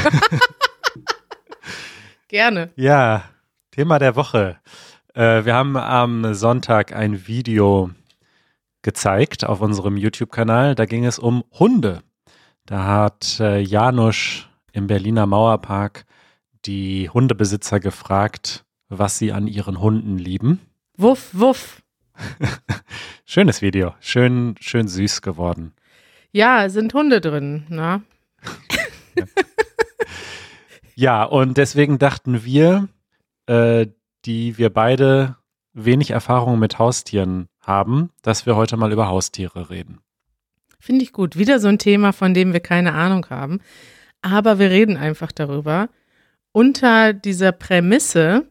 Gerne. 2.29 2.69
Ja, 2.75 3.23
Thema 3.71 3.99
der 3.99 4.15
Woche. 4.15 4.57
Äh, 5.13 5.43
wir 5.43 5.53
haben 5.53 5.75
am 5.75 6.33
Sonntag 6.33 6.95
ein 6.95 7.27
Video 7.27 7.89
gezeigt 8.81 9.45
auf 9.45 9.61
unserem 9.61 9.97
YouTube-Kanal. 9.97 10.75
Da 10.75 10.85
ging 10.85 11.05
es 11.05 11.19
um 11.19 11.43
Hunde. 11.51 12.01
Da 12.65 12.85
hat 12.85 13.39
äh, 13.39 13.59
Janusz 13.59 14.47
im 14.71 14.87
Berliner 14.87 15.25
Mauerpark 15.25 16.05
die 16.65 17.09
Hundebesitzer 17.09 17.79
gefragt, 17.79 18.65
was 18.89 19.17
sie 19.17 19.31
an 19.31 19.47
ihren 19.47 19.79
Hunden 19.79 20.17
lieben. 20.17 20.59
Wuff, 20.97 21.29
wuff. 21.33 21.81
Schönes 23.25 23.61
Video. 23.61 23.95
Schön, 23.99 24.55
schön 24.59 24.87
süß 24.87 25.21
geworden. 25.21 25.73
Ja, 26.31 26.69
sind 26.69 26.93
Hunde 26.93 27.21
drin, 27.21 27.65
ne? 27.69 28.03
Ja, 31.01 31.23
und 31.23 31.57
deswegen 31.57 31.97
dachten 31.97 32.43
wir, 32.45 32.87
äh, 33.47 33.87
die 34.25 34.59
wir 34.59 34.71
beide 34.71 35.37
wenig 35.73 36.11
Erfahrung 36.11 36.59
mit 36.59 36.77
Haustieren 36.77 37.47
haben, 37.61 38.09
dass 38.21 38.45
wir 38.45 38.55
heute 38.55 38.77
mal 38.77 38.91
über 38.91 39.07
Haustiere 39.07 39.69
reden. 39.69 39.99
Finde 40.79 41.03
ich 41.03 41.13
gut. 41.13 41.37
Wieder 41.37 41.59
so 41.59 41.67
ein 41.67 41.77
Thema, 41.77 42.11
von 42.11 42.33
dem 42.33 42.53
wir 42.53 42.59
keine 42.59 42.93
Ahnung 42.93 43.27
haben. 43.29 43.59
Aber 44.21 44.59
wir 44.59 44.69
reden 44.69 44.97
einfach 44.97 45.31
darüber. 45.31 45.89
Unter 46.51 47.13
dieser 47.13 47.51
Prämisse, 47.51 48.47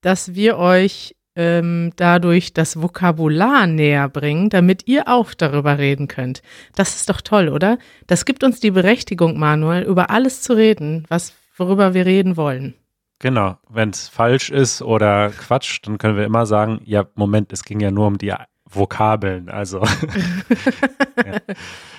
dass 0.00 0.34
wir 0.34 0.56
euch 0.56 1.14
ähm, 1.36 1.92
dadurch 1.96 2.54
das 2.54 2.80
Vokabular 2.80 3.66
näher 3.66 4.08
bringen, 4.08 4.48
damit 4.48 4.88
ihr 4.88 5.06
auch 5.06 5.34
darüber 5.34 5.78
reden 5.78 6.08
könnt. 6.08 6.42
Das 6.74 6.96
ist 6.96 7.10
doch 7.10 7.20
toll, 7.20 7.48
oder? 7.50 7.78
Das 8.06 8.24
gibt 8.24 8.42
uns 8.42 8.58
die 8.58 8.70
Berechtigung, 8.70 9.38
Manuel, 9.38 9.84
über 9.84 10.10
alles 10.10 10.40
zu 10.40 10.54
reden, 10.54 11.04
was, 11.08 11.34
worüber 11.56 11.92
wir 11.92 12.06
reden 12.06 12.36
wollen. 12.36 12.74
Genau, 13.18 13.56
wenn 13.68 13.90
es 13.90 14.08
falsch 14.08 14.50
ist 14.50 14.82
oder 14.82 15.30
Quatsch, 15.30 15.80
dann 15.82 15.98
können 15.98 16.16
wir 16.16 16.24
immer 16.24 16.44
sagen, 16.44 16.80
ja, 16.84 17.06
Moment, 17.14 17.52
es 17.52 17.64
ging 17.64 17.80
ja 17.80 17.90
nur 17.90 18.06
um 18.06 18.18
die 18.18 18.34
Vokabeln, 18.68 19.48
also. 19.48 19.80
ja. 21.24 21.38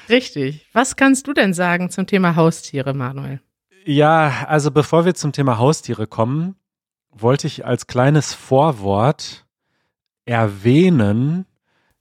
Richtig. 0.10 0.68
Was 0.74 0.96
kannst 0.96 1.28
du 1.28 1.34
denn 1.34 1.54
sagen 1.54 1.90
zum 1.90 2.06
Thema 2.06 2.36
Haustiere, 2.36 2.94
Manuel? 2.94 3.42
Ja, 3.86 4.46
also 4.48 4.70
bevor 4.70 5.06
wir 5.06 5.16
zum 5.16 5.32
Thema 5.32 5.58
Haustiere 5.58 6.08
kommen, 6.08 6.56
wollte 7.10 7.48
ich 7.48 7.66
als 7.66 7.88
kleines 7.88 8.34
Vorwort 8.34 9.46
erwähnen, 10.26 11.46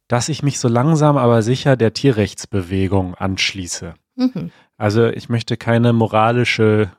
dass 0.09 0.29
ich 0.29 0.43
mich 0.43 0.59
so 0.59 0.69
langsam 0.69 1.17
aber 1.17 1.43
sicher 1.43 1.77
der 1.77 1.93
Tierrechtsbewegung 1.93 3.15
anschließe. 3.15 3.95
Mhm. 4.17 4.51
Also 4.77 5.07
ich 5.07 5.29
möchte 5.29 5.57
keine 5.57 5.93
moralische 5.93 6.91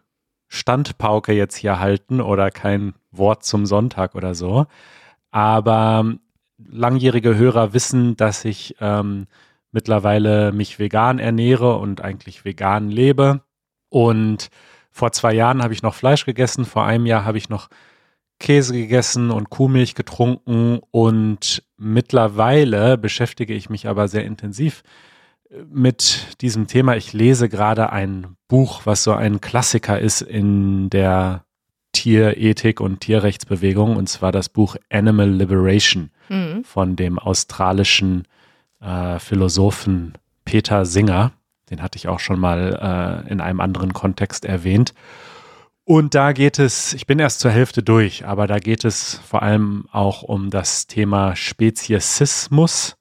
Standpauke 0.47 1.33
jetzt 1.33 1.55
hier 1.55 1.79
halten 1.79 2.21
oder 2.21 2.51
kein 2.51 2.93
Wort 3.11 3.43
zum 3.43 3.65
Sonntag 3.65 4.15
oder 4.15 4.35
so. 4.35 4.65
Aber 5.31 6.15
langjährige 6.57 7.35
Hörer 7.35 7.73
wissen, 7.73 8.15
dass 8.15 8.45
ich 8.45 8.75
ähm, 8.79 9.27
mittlerweile 9.71 10.51
mich 10.51 10.79
vegan 10.79 11.19
ernähre 11.19 11.77
und 11.77 12.01
eigentlich 12.01 12.45
vegan 12.45 12.89
lebe. 12.89 13.41
Und 13.89 14.49
vor 14.91 15.11
zwei 15.11 15.33
Jahren 15.33 15.61
habe 15.61 15.73
ich 15.73 15.83
noch 15.83 15.93
Fleisch 15.93 16.25
gegessen, 16.25 16.65
vor 16.65 16.85
einem 16.85 17.05
Jahr 17.05 17.25
habe 17.25 17.37
ich 17.37 17.49
noch 17.49 17.69
Käse 18.39 18.73
gegessen 18.73 19.31
und 19.31 19.49
Kuhmilch 19.49 19.95
getrunken 19.95 20.79
und 20.91 21.63
mittlerweile 21.77 22.97
beschäftige 22.97 23.53
ich 23.53 23.69
mich 23.69 23.87
aber 23.87 24.07
sehr 24.07 24.25
intensiv 24.25 24.83
äh, 24.83 25.16
mit 25.69 26.41
diesem 26.41 26.67
Thema. 26.67 26.95
Ich 26.95 27.13
lese 27.13 27.49
gerade 27.49 27.91
ein 27.91 28.35
Buch, 28.47 28.81
was 28.85 29.03
so 29.03 29.13
ein 29.13 29.41
Klassiker 29.41 29.99
ist 29.99 30.21
in 30.21 30.89
der 30.89 31.43
Tierethik 31.93 32.79
und 32.79 32.99
Tierrechtsbewegung, 32.99 33.95
und 33.95 34.07
zwar 34.07 34.31
das 34.31 34.49
Buch 34.49 34.75
Animal 34.89 35.29
Liberation 35.29 36.11
mhm. 36.29 36.63
von 36.63 36.95
dem 36.95 37.17
australischen 37.17 38.27
äh, 38.81 39.19
Philosophen 39.19 40.13
Peter 40.45 40.85
Singer. 40.85 41.31
Den 41.69 41.81
hatte 41.81 41.97
ich 41.97 42.07
auch 42.07 42.19
schon 42.19 42.39
mal 42.39 43.23
äh, 43.25 43.31
in 43.31 43.41
einem 43.41 43.59
anderen 43.59 43.93
Kontext 43.93 44.45
erwähnt. 44.45 44.93
Und 45.83 46.15
da 46.15 46.33
geht 46.33 46.59
es, 46.59 46.93
ich 46.93 47.07
bin 47.07 47.17
erst 47.17 47.39
zur 47.39 47.51
Hälfte 47.51 47.81
durch, 47.81 48.25
aber 48.25 48.45
da 48.45 48.59
geht 48.59 48.83
es 48.83 49.21
vor 49.25 49.41
allem 49.41 49.85
auch 49.91 50.21
um 50.21 50.49
das 50.49 50.87
Thema 50.87 51.35
Speziesismus. 51.35 52.97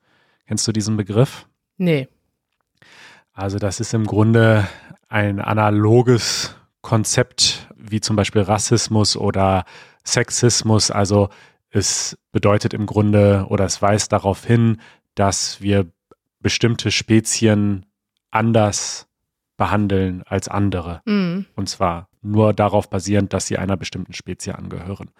Kennst 0.47 0.69
du 0.69 0.73
diesen 0.73 0.97
Begriff? 0.97 1.47
Nee. 1.79 2.09
Also 3.37 3.59
das 3.59 3.81
ist 3.81 3.93
im 3.93 4.07
Grunde 4.07 4.67
ein 5.09 5.41
analoges 5.41 6.57
Konzept 6.81 7.69
wie 7.77 8.01
zum 8.01 8.17
Beispiel 8.17 8.41
Rassismus 8.41 9.15
oder 9.17 9.65
Sexismus. 10.05 10.91
Also 10.91 11.29
es 11.69 12.17
bedeutet 12.33 12.73
im 12.73 12.87
Grunde 12.87 13.47
oder 13.51 13.67
es 13.67 13.83
weist 13.83 14.13
darauf 14.13 14.45
hin, 14.45 14.81
dass 15.15 15.61
wir 15.61 15.87
bestimmte 16.41 16.91
Spezien 16.91 17.85
anders 18.31 19.07
behandeln 19.59 20.23
als 20.27 20.49
andere. 20.49 21.03
Mhm. 21.05 21.45
Und 21.55 21.69
zwar 21.69 22.09
nur 22.23 22.55
darauf 22.55 22.89
basierend, 22.89 23.35
dass 23.35 23.47
sie 23.47 23.59
einer 23.59 23.77
bestimmten 23.77 24.15
Spezie 24.15 24.53
angehören. 24.53 25.11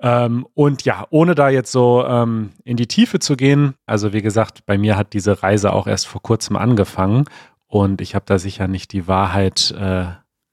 Ähm, 0.00 0.46
und 0.54 0.84
ja, 0.84 1.06
ohne 1.10 1.34
da 1.34 1.48
jetzt 1.48 1.72
so 1.72 2.04
ähm, 2.06 2.50
in 2.64 2.76
die 2.76 2.86
Tiefe 2.86 3.18
zu 3.18 3.36
gehen, 3.36 3.74
also 3.86 4.12
wie 4.12 4.22
gesagt, 4.22 4.64
bei 4.64 4.78
mir 4.78 4.96
hat 4.96 5.12
diese 5.12 5.42
Reise 5.42 5.72
auch 5.72 5.86
erst 5.86 6.06
vor 6.06 6.22
kurzem 6.22 6.56
angefangen 6.56 7.24
und 7.66 8.00
ich 8.00 8.14
habe 8.14 8.24
da 8.26 8.38
sicher 8.38 8.68
nicht 8.68 8.92
die 8.92 9.08
Wahrheit 9.08 9.72
äh, 9.72 10.06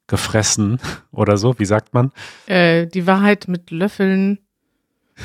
gefressen 0.08 0.80
oder 1.12 1.38
so, 1.38 1.60
wie 1.60 1.66
sagt 1.66 1.94
man? 1.94 2.12
Äh, 2.48 2.88
die 2.88 3.06
Wahrheit 3.06 3.48
mit 3.48 3.72
Löffeln 3.72 4.40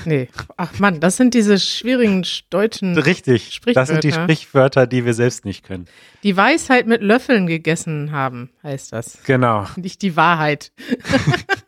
Nee. 0.04 0.28
Ach 0.56 0.78
Mann, 0.78 1.00
das 1.00 1.16
sind 1.16 1.34
diese 1.34 1.58
schwierigen 1.58 2.24
deutschen 2.48 2.96
Richtig, 2.96 3.52
Sprichwörter. 3.52 3.80
das 3.80 3.88
sind 3.88 4.04
die 4.04 4.12
Sprichwörter, 4.12 4.86
die 4.86 5.04
wir 5.04 5.14
selbst 5.14 5.44
nicht 5.44 5.64
können. 5.64 5.86
Die 6.22 6.36
Weisheit 6.36 6.86
mit 6.86 7.02
Löffeln 7.02 7.46
gegessen 7.46 8.12
haben, 8.12 8.50
heißt 8.62 8.92
das. 8.92 9.18
Genau. 9.24 9.66
Nicht 9.76 10.02
die 10.02 10.14
Wahrheit. 10.16 10.72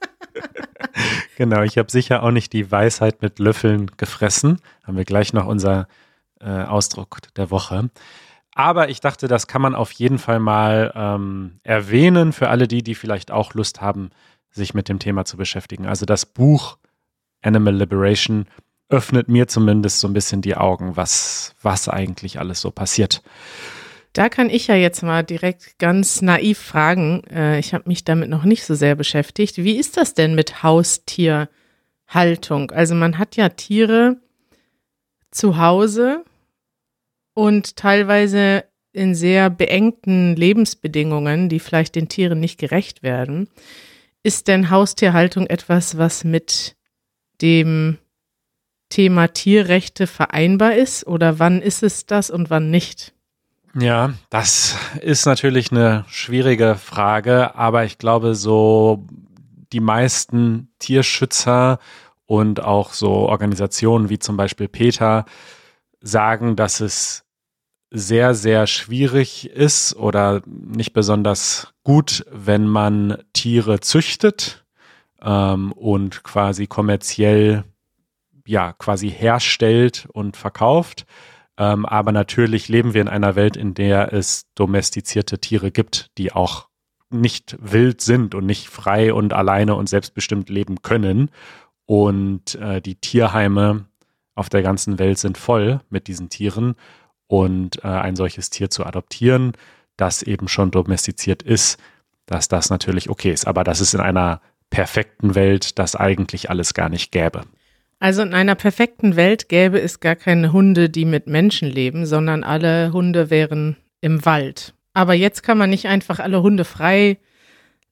genau, 1.43 1.63
ich 1.63 1.77
habe 1.77 1.91
sicher 1.91 2.23
auch 2.23 2.31
nicht 2.31 2.53
die 2.53 2.71
Weisheit 2.71 3.21
mit 3.21 3.41
Löffeln 3.41 3.91
gefressen. 3.97 4.61
Haben 4.85 4.97
wir 4.97 5.05
gleich 5.05 5.33
noch 5.33 5.47
unser 5.47 5.89
äh, 6.41 6.49
Ausdruck 6.49 7.19
der 7.35 7.51
Woche. 7.51 7.91
Aber 8.55 8.91
ich 8.91 9.01
dachte, 9.01 9.27
das 9.27 9.49
kann 9.49 9.61
man 9.61 9.75
auf 9.75 9.91
jeden 9.91 10.19
Fall 10.19 10.39
mal 10.39 10.93
ähm, 10.95 11.59
erwähnen 11.65 12.33
für 12.33 12.49
alle 12.49 12.69
die, 12.69 12.85
die 12.85 12.95
vielleicht 12.95 13.33
auch 13.33 13.55
Lust 13.55 13.81
haben, 13.81 14.11
sich 14.51 14.73
mit 14.73 14.89
dem 14.89 15.01
Thema 15.01 15.25
zu 15.25 15.37
beschäftigen. 15.37 15.87
Also 15.87 16.07
das 16.07 16.27
Buch 16.27 16.79
Animal 17.43 17.75
Liberation 17.75 18.47
öffnet 18.89 19.29
mir 19.29 19.49
zumindest 19.49 19.99
so 19.99 20.07
ein 20.07 20.13
bisschen 20.13 20.43
die 20.43 20.57
Augen, 20.57 20.95
was, 20.95 21.57
was 21.61 21.89
eigentlich 21.89 22.39
alles 22.39 22.61
so 22.61 22.71
passiert. 22.71 23.21
Da 24.13 24.29
kann 24.29 24.51
ich 24.51 24.67
ja 24.67 24.75
jetzt 24.75 25.03
mal 25.03 25.23
direkt 25.23 25.79
ganz 25.79 26.21
naiv 26.21 26.59
fragen. 26.59 27.23
Äh, 27.31 27.59
ich 27.59 27.73
habe 27.73 27.89
mich 27.89 28.05
damit 28.05 28.29
noch 28.29 28.45
nicht 28.45 28.65
so 28.65 28.75
sehr 28.75 28.95
beschäftigt. 28.95 29.59
Wie 29.59 29.77
ist 29.77 29.97
das 29.97 30.15
denn 30.15 30.35
mit 30.35 30.63
Haustierhaltung? 30.63 32.71
Also 32.73 32.95
man 32.95 33.19
hat 33.19 33.37
ja 33.37 33.49
Tiere 33.49 34.17
zu 35.31 35.57
Hause 35.57 36.25
und 37.35 37.77
teilweise 37.77 38.65
in 38.93 39.15
sehr 39.15 39.49
beengten 39.49 40.37
Lebensbedingungen, 40.37 41.49
die 41.49 41.61
vielleicht 41.61 41.95
den 41.95 42.11
Tieren 42.11 42.41
nicht 42.41 42.59
gerecht 42.59 43.03
werden. 43.03 43.49
Ist 44.23 44.49
denn 44.49 44.69
Haustierhaltung 44.69 45.47
etwas, 45.47 45.97
was 45.97 46.25
mit 46.25 46.77
dem 47.41 47.97
Thema 48.91 49.29
Tierrechte 49.29 50.07
vereinbar 50.07 50.75
ist 50.75 51.07
oder 51.07 51.39
wann 51.39 51.63
ist 51.63 51.83
es 51.83 52.05
das 52.05 52.29
und 52.29 52.51
wann 52.51 52.71
nicht? 52.71 53.15
Ja, 53.75 54.13
das 54.29 54.77
ist 55.01 55.25
natürlich 55.25 55.71
eine 55.71 56.05
schwierige 56.09 56.75
Frage, 56.75 57.55
aber 57.55 57.85
ich 57.85 57.97
glaube, 57.97 58.35
so 58.35 59.07
die 59.73 59.81
meisten 59.81 60.69
Tierschützer 60.79 61.79
und 62.27 62.63
auch 62.63 62.93
so 62.93 63.11
Organisationen 63.11 64.11
wie 64.11 64.19
zum 64.19 64.37
Beispiel 64.37 64.69
PETA 64.69 65.25
sagen, 66.01 66.57
dass 66.57 66.81
es 66.81 67.25
sehr, 67.91 68.35
sehr 68.35 68.67
schwierig 68.67 69.51
ist 69.51 69.95
oder 69.97 70.43
nicht 70.47 70.93
besonders 70.93 71.73
gut, 71.85 72.25
wenn 72.31 72.67
man 72.67 73.23
Tiere 73.33 73.81
züchtet 73.81 74.65
ähm, 75.23 75.73
und 75.73 76.23
quasi 76.25 76.67
kommerziell 76.67 77.65
ja 78.47 78.73
quasi 78.73 79.11
herstellt 79.11 80.09
und 80.13 80.37
verkauft. 80.37 81.07
Ähm, 81.63 81.87
aber 81.87 82.11
natürlich 82.11 82.69
leben 82.69 82.93
wir 82.93 83.01
in 83.01 83.09
einer 83.09 83.37
Welt, 83.37 83.57
in 83.57 83.73
der 83.75 84.13
es 84.13 84.47
domestizierte 84.57 85.39
Tiere 85.39 85.71
gibt, 85.71 86.11
die 86.19 86.33
auch 86.33 86.69
nicht 87.09 87.57
wild 87.61 88.01
sind 88.01 88.35
und 88.35 88.47
nicht 88.47 88.69
frei 88.69 89.15
und 89.15 89.33
alleine 89.33 89.77
und 89.77 89.89
selbstbestimmt 89.89 90.49
leben 90.49 90.83
können. 90.83 91.31
Und 91.87 92.57
äh, 92.57 92.81
die 92.81 92.97
Tierheime 92.97 93.85
auf 94.35 94.49
der 94.49 94.63
ganzen 94.63 94.99
Welt 94.99 95.19
sind 95.19 95.39
voll 95.39 95.81
mit 95.89 96.09
diesen 96.09 96.31
Tieren. 96.31 96.75
Und 97.29 97.85
äh, 97.85 97.89
ein 97.89 98.17
solches 98.17 98.51
Tier 98.51 98.69
zu 98.69 98.85
adoptieren, 98.85 99.53
das 99.97 100.23
eben 100.23 100.49
schon 100.49 100.73
domestiziert 100.73 101.45
ist, 101.45 101.79
dass 102.27 102.49
das 102.49 102.71
natürlich 102.71 103.09
okay 103.09 103.31
ist. 103.31 103.47
Aber 103.47 103.63
das 103.63 103.81
ist 103.81 103.95
in 103.95 104.01
einer 104.01 104.41
perfekten 104.71 105.37
Welt 105.37 105.79
das 105.79 105.95
eigentlich 105.95 106.51
alles 106.51 106.75
gar 106.75 106.89
nicht 106.89 107.13
gäbe. 107.13 107.43
Also 108.03 108.23
in 108.23 108.35
einer 108.35 108.57
perfekten 108.57 109.15
Welt 109.15 109.49
gäbe 109.49 109.81
es 109.81 110.01
gar 110.01 110.17
keine 110.17 110.53
Hunde, 110.53 110.91
die 110.91 111.05
mit 111.05 111.29
Menschen 111.29 111.69
leben, 111.69 112.05
sondern 112.05 112.43
alle 112.43 112.93
Hunde 112.93 113.31
wären 113.31 113.77
im 114.01 114.25
Wald. 114.25 114.75
Aber 114.93 115.15
jetzt 115.15 115.45
kann 115.45 115.57
man 115.57 115.71
nicht 115.71 115.87
einfach 115.87 116.19
alle 116.19 116.43
Hunde 116.43 116.65
frei 116.65 117.19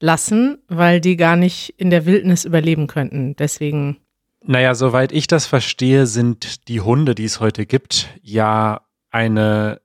lassen, 0.01 0.59
weil 0.67 1.01
die 1.01 1.15
gar 1.15 1.37
nicht 1.37 1.75
in 1.77 1.91
der 1.91 2.07
Wildnis 2.07 2.45
überleben 2.45 2.89
könnten. 2.89 3.37
Deswegen 3.37 3.99
Naja, 4.45 4.75
soweit 4.75 5.13
ich 5.13 5.29
das 5.29 5.47
verstehe, 5.47 6.07
sind 6.07 6.67
die 6.67 6.81
Hunde, 6.81 7.15
die 7.15 7.27
es 7.27 7.39
heute 7.39 7.65
gibt, 7.65 8.09
ja 8.21 8.81
eine, 9.13 9.81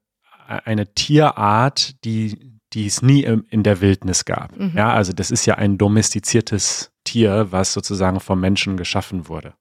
eine 0.48 0.92
Tierart, 0.96 2.04
die, 2.04 2.58
die 2.74 2.88
es 2.88 3.04
nie 3.04 3.22
in 3.22 3.62
der 3.62 3.80
Wildnis 3.80 4.26
gab. 4.26 4.58
Mhm. 4.58 4.72
Ja, 4.76 4.92
also 4.92 5.14
das 5.14 5.30
ist 5.30 5.46
ja 5.46 5.54
ein 5.60 5.78
domestiziertes 5.78 6.92
Tier, 7.04 7.52
was 7.52 7.74
sozusagen 7.74 8.20
vom 8.20 8.40
Menschen 8.40 8.76
geschaffen 8.76 9.28
wurde. 9.28 9.54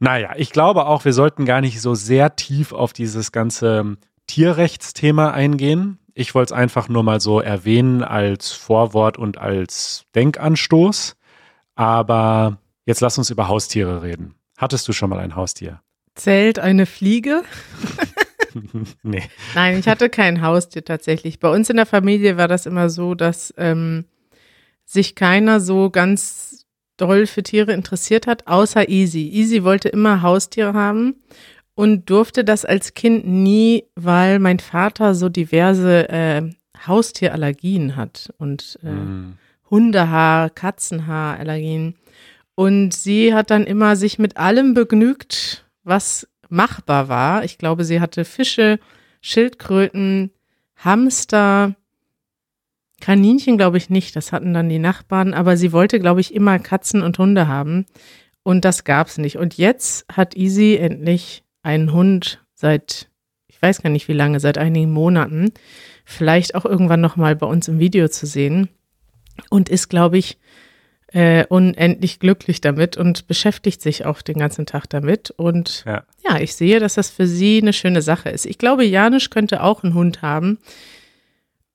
Naja, 0.00 0.32
ich 0.36 0.50
glaube 0.50 0.86
auch, 0.86 1.04
wir 1.04 1.12
sollten 1.12 1.44
gar 1.44 1.60
nicht 1.60 1.80
so 1.80 1.94
sehr 1.94 2.34
tief 2.34 2.72
auf 2.72 2.94
dieses 2.94 3.32
ganze 3.32 3.98
Tierrechtsthema 4.26 5.30
eingehen. 5.30 5.98
Ich 6.14 6.34
wollte 6.34 6.54
es 6.54 6.58
einfach 6.58 6.88
nur 6.88 7.02
mal 7.02 7.20
so 7.20 7.40
erwähnen 7.40 8.02
als 8.02 8.50
Vorwort 8.50 9.18
und 9.18 9.38
als 9.38 10.06
Denkanstoß. 10.14 11.16
Aber 11.74 12.58
jetzt 12.86 13.00
lass 13.00 13.18
uns 13.18 13.30
über 13.30 13.48
Haustiere 13.48 14.02
reden. 14.02 14.34
Hattest 14.56 14.88
du 14.88 14.92
schon 14.92 15.10
mal 15.10 15.18
ein 15.18 15.36
Haustier? 15.36 15.80
Zählt 16.14 16.58
eine 16.58 16.86
Fliege? 16.86 17.42
nee. 19.02 19.22
Nein, 19.54 19.78
ich 19.78 19.86
hatte 19.86 20.08
kein 20.08 20.42
Haustier 20.42 20.84
tatsächlich. 20.84 21.40
Bei 21.40 21.50
uns 21.50 21.68
in 21.68 21.76
der 21.76 21.86
Familie 21.86 22.38
war 22.38 22.48
das 22.48 22.66
immer 22.66 22.88
so, 22.88 23.14
dass 23.14 23.54
ähm, 23.58 24.06
sich 24.84 25.14
keiner 25.14 25.60
so 25.60 25.90
ganz 25.90 26.49
doll 27.00 27.26
für 27.26 27.42
Tiere 27.42 27.72
interessiert 27.72 28.26
hat, 28.26 28.46
außer 28.46 28.88
Easy. 28.88 29.28
Easy 29.28 29.64
wollte 29.64 29.88
immer 29.88 30.22
Haustiere 30.22 30.74
haben 30.74 31.16
und 31.74 32.10
durfte 32.10 32.44
das 32.44 32.64
als 32.64 32.94
Kind 32.94 33.26
nie, 33.26 33.84
weil 33.94 34.38
mein 34.38 34.58
Vater 34.58 35.14
so 35.14 35.28
diverse 35.28 36.08
äh, 36.08 36.42
Haustierallergien 36.86 37.96
hat 37.96 38.32
und 38.38 38.78
äh, 38.82 38.88
Hm. 38.88 39.38
Hundehaar, 39.70 40.50
Katzenhaarallergien. 40.50 41.94
Und 42.56 42.92
sie 42.92 43.32
hat 43.34 43.50
dann 43.50 43.64
immer 43.64 43.94
sich 43.96 44.18
mit 44.18 44.36
allem 44.36 44.74
begnügt, 44.74 45.64
was 45.84 46.28
machbar 46.48 47.08
war. 47.08 47.44
Ich 47.44 47.56
glaube, 47.56 47.84
sie 47.84 48.00
hatte 48.00 48.24
Fische, 48.24 48.78
Schildkröten, 49.20 50.30
Hamster, 50.76 51.76
Kaninchen 53.00 53.56
glaube 53.56 53.78
ich 53.78 53.90
nicht, 53.90 54.14
das 54.16 54.32
hatten 54.32 54.54
dann 54.54 54.68
die 54.68 54.78
Nachbarn, 54.78 55.34
aber 55.34 55.56
sie 55.56 55.72
wollte, 55.72 55.98
glaube 55.98 56.20
ich, 56.20 56.34
immer 56.34 56.58
Katzen 56.58 57.02
und 57.02 57.18
Hunde 57.18 57.48
haben. 57.48 57.86
Und 58.42 58.64
das 58.64 58.84
gab's 58.84 59.18
nicht. 59.18 59.36
Und 59.36 59.56
jetzt 59.56 60.06
hat 60.12 60.36
Easy 60.36 60.76
endlich 60.76 61.44
einen 61.62 61.92
Hund 61.92 62.44
seit, 62.54 63.08
ich 63.48 63.60
weiß 63.60 63.82
gar 63.82 63.90
nicht 63.90 64.08
wie 64.08 64.14
lange, 64.14 64.40
seit 64.40 64.58
einigen 64.58 64.90
Monaten. 64.92 65.52
Vielleicht 66.04 66.54
auch 66.54 66.64
irgendwann 66.64 67.00
nochmal 67.00 67.36
bei 67.36 67.46
uns 67.46 67.68
im 67.68 67.78
Video 67.78 68.08
zu 68.08 68.26
sehen. 68.26 68.68
Und 69.48 69.68
ist, 69.68 69.88
glaube 69.88 70.18
ich, 70.18 70.38
äh, 71.12 71.44
unendlich 71.46 72.20
glücklich 72.20 72.60
damit 72.60 72.96
und 72.96 73.26
beschäftigt 73.26 73.82
sich 73.82 74.04
auch 74.04 74.22
den 74.22 74.38
ganzen 74.38 74.66
Tag 74.66 74.86
damit. 74.88 75.30
Und 75.30 75.84
Ja. 75.86 76.04
ja, 76.24 76.38
ich 76.38 76.54
sehe, 76.54 76.80
dass 76.80 76.94
das 76.94 77.10
für 77.10 77.26
sie 77.26 77.60
eine 77.60 77.72
schöne 77.72 78.02
Sache 78.02 78.30
ist. 78.30 78.46
Ich 78.46 78.58
glaube, 78.58 78.84
Janisch 78.84 79.30
könnte 79.30 79.62
auch 79.62 79.82
einen 79.82 79.94
Hund 79.94 80.22
haben. 80.22 80.58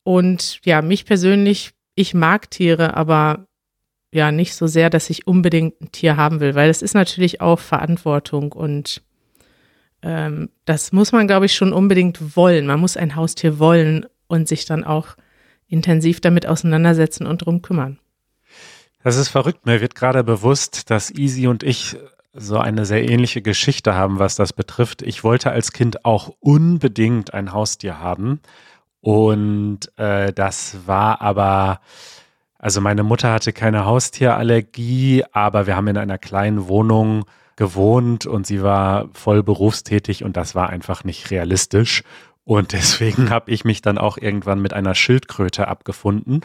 Und 0.06 0.60
ja, 0.64 0.84
mich 0.84 1.04
persönlich, 1.06 1.72
ich 1.96 2.14
mag 2.14 2.52
Tiere, 2.52 2.96
aber 2.96 3.48
ja, 4.14 4.32
nicht 4.32 4.54
so 4.54 4.68
sehr, 4.68 4.92
dass 4.92 5.10
ich 5.10 5.26
unbedingt 5.26 5.82
ein 5.82 5.92
Tier 5.92 6.16
haben 6.16 6.40
will, 6.42 6.54
weil 6.54 6.70
es 6.70 6.84
ist 6.84 6.94
natürlich 6.94 7.42
auch 7.42 7.60
Verantwortung 7.60 8.52
und 8.52 9.02
ähm, 10.04 10.50
das 10.66 10.92
muss 10.92 11.12
man, 11.12 11.26
glaube 11.26 11.48
ich, 11.48 11.56
schon 11.56 11.74
unbedingt 11.74 12.38
wollen. 12.38 12.68
Man 12.68 12.80
muss 12.80 12.98
ein 12.98 13.16
Haustier 13.16 13.58
wollen 13.58 14.06
und 14.28 14.48
sich 14.48 14.66
dann 14.66 14.84
auch 14.84 15.16
intensiv 15.68 16.22
damit 16.22 16.46
auseinandersetzen 16.46 17.26
und 17.26 17.40
drum 17.40 17.64
kümmern. 17.64 17.98
Das 19.04 19.16
ist 19.16 19.30
verrückt. 19.30 19.66
Mir 19.66 19.82
wird 19.82 19.96
gerade 19.96 20.24
bewusst, 20.24 20.92
dass 20.92 21.10
Easy 21.10 21.48
und 21.48 21.64
ich 21.64 21.98
so 22.32 22.60
eine 22.60 22.86
sehr 22.86 23.10
ähnliche 23.10 23.42
Geschichte 23.42 23.96
haben, 23.96 24.20
was 24.20 24.36
das 24.36 24.54
betrifft. 24.54 25.02
Ich 25.02 25.24
wollte 25.24 25.50
als 25.50 25.72
Kind 25.72 26.06
auch 26.06 26.32
unbedingt 26.40 27.34
ein 27.34 27.54
Haustier 27.54 28.00
haben. 28.00 28.40
Und 29.06 29.82
äh, 29.98 30.34
das 30.34 30.88
war 30.88 31.22
aber, 31.22 31.80
also 32.58 32.82
meine 32.82 33.04
Mutter 33.04 33.32
hatte 33.32 33.54
keine 33.54 33.86
Haustierallergie, 33.86 35.24
aber 35.32 35.68
wir 35.68 35.76
haben 35.76 35.88
in 35.90 35.98
einer 35.98 36.18
kleinen 36.18 36.68
Wohnung 36.68 37.26
gewohnt 37.56 38.26
und 38.26 38.48
sie 38.48 38.64
war 38.64 39.10
voll 39.14 39.44
berufstätig 39.44 40.24
und 40.24 40.36
das 40.36 40.56
war 40.56 40.72
einfach 40.72 41.04
nicht 41.04 41.30
realistisch. 41.30 42.02
Und 42.46 42.72
deswegen 42.74 43.30
habe 43.30 43.52
ich 43.52 43.64
mich 43.64 43.84
dann 43.84 44.00
auch 44.00 44.18
irgendwann 44.18 44.60
mit 44.60 44.74
einer 44.74 44.96
Schildkröte 44.96 45.68
abgefunden, 45.68 46.42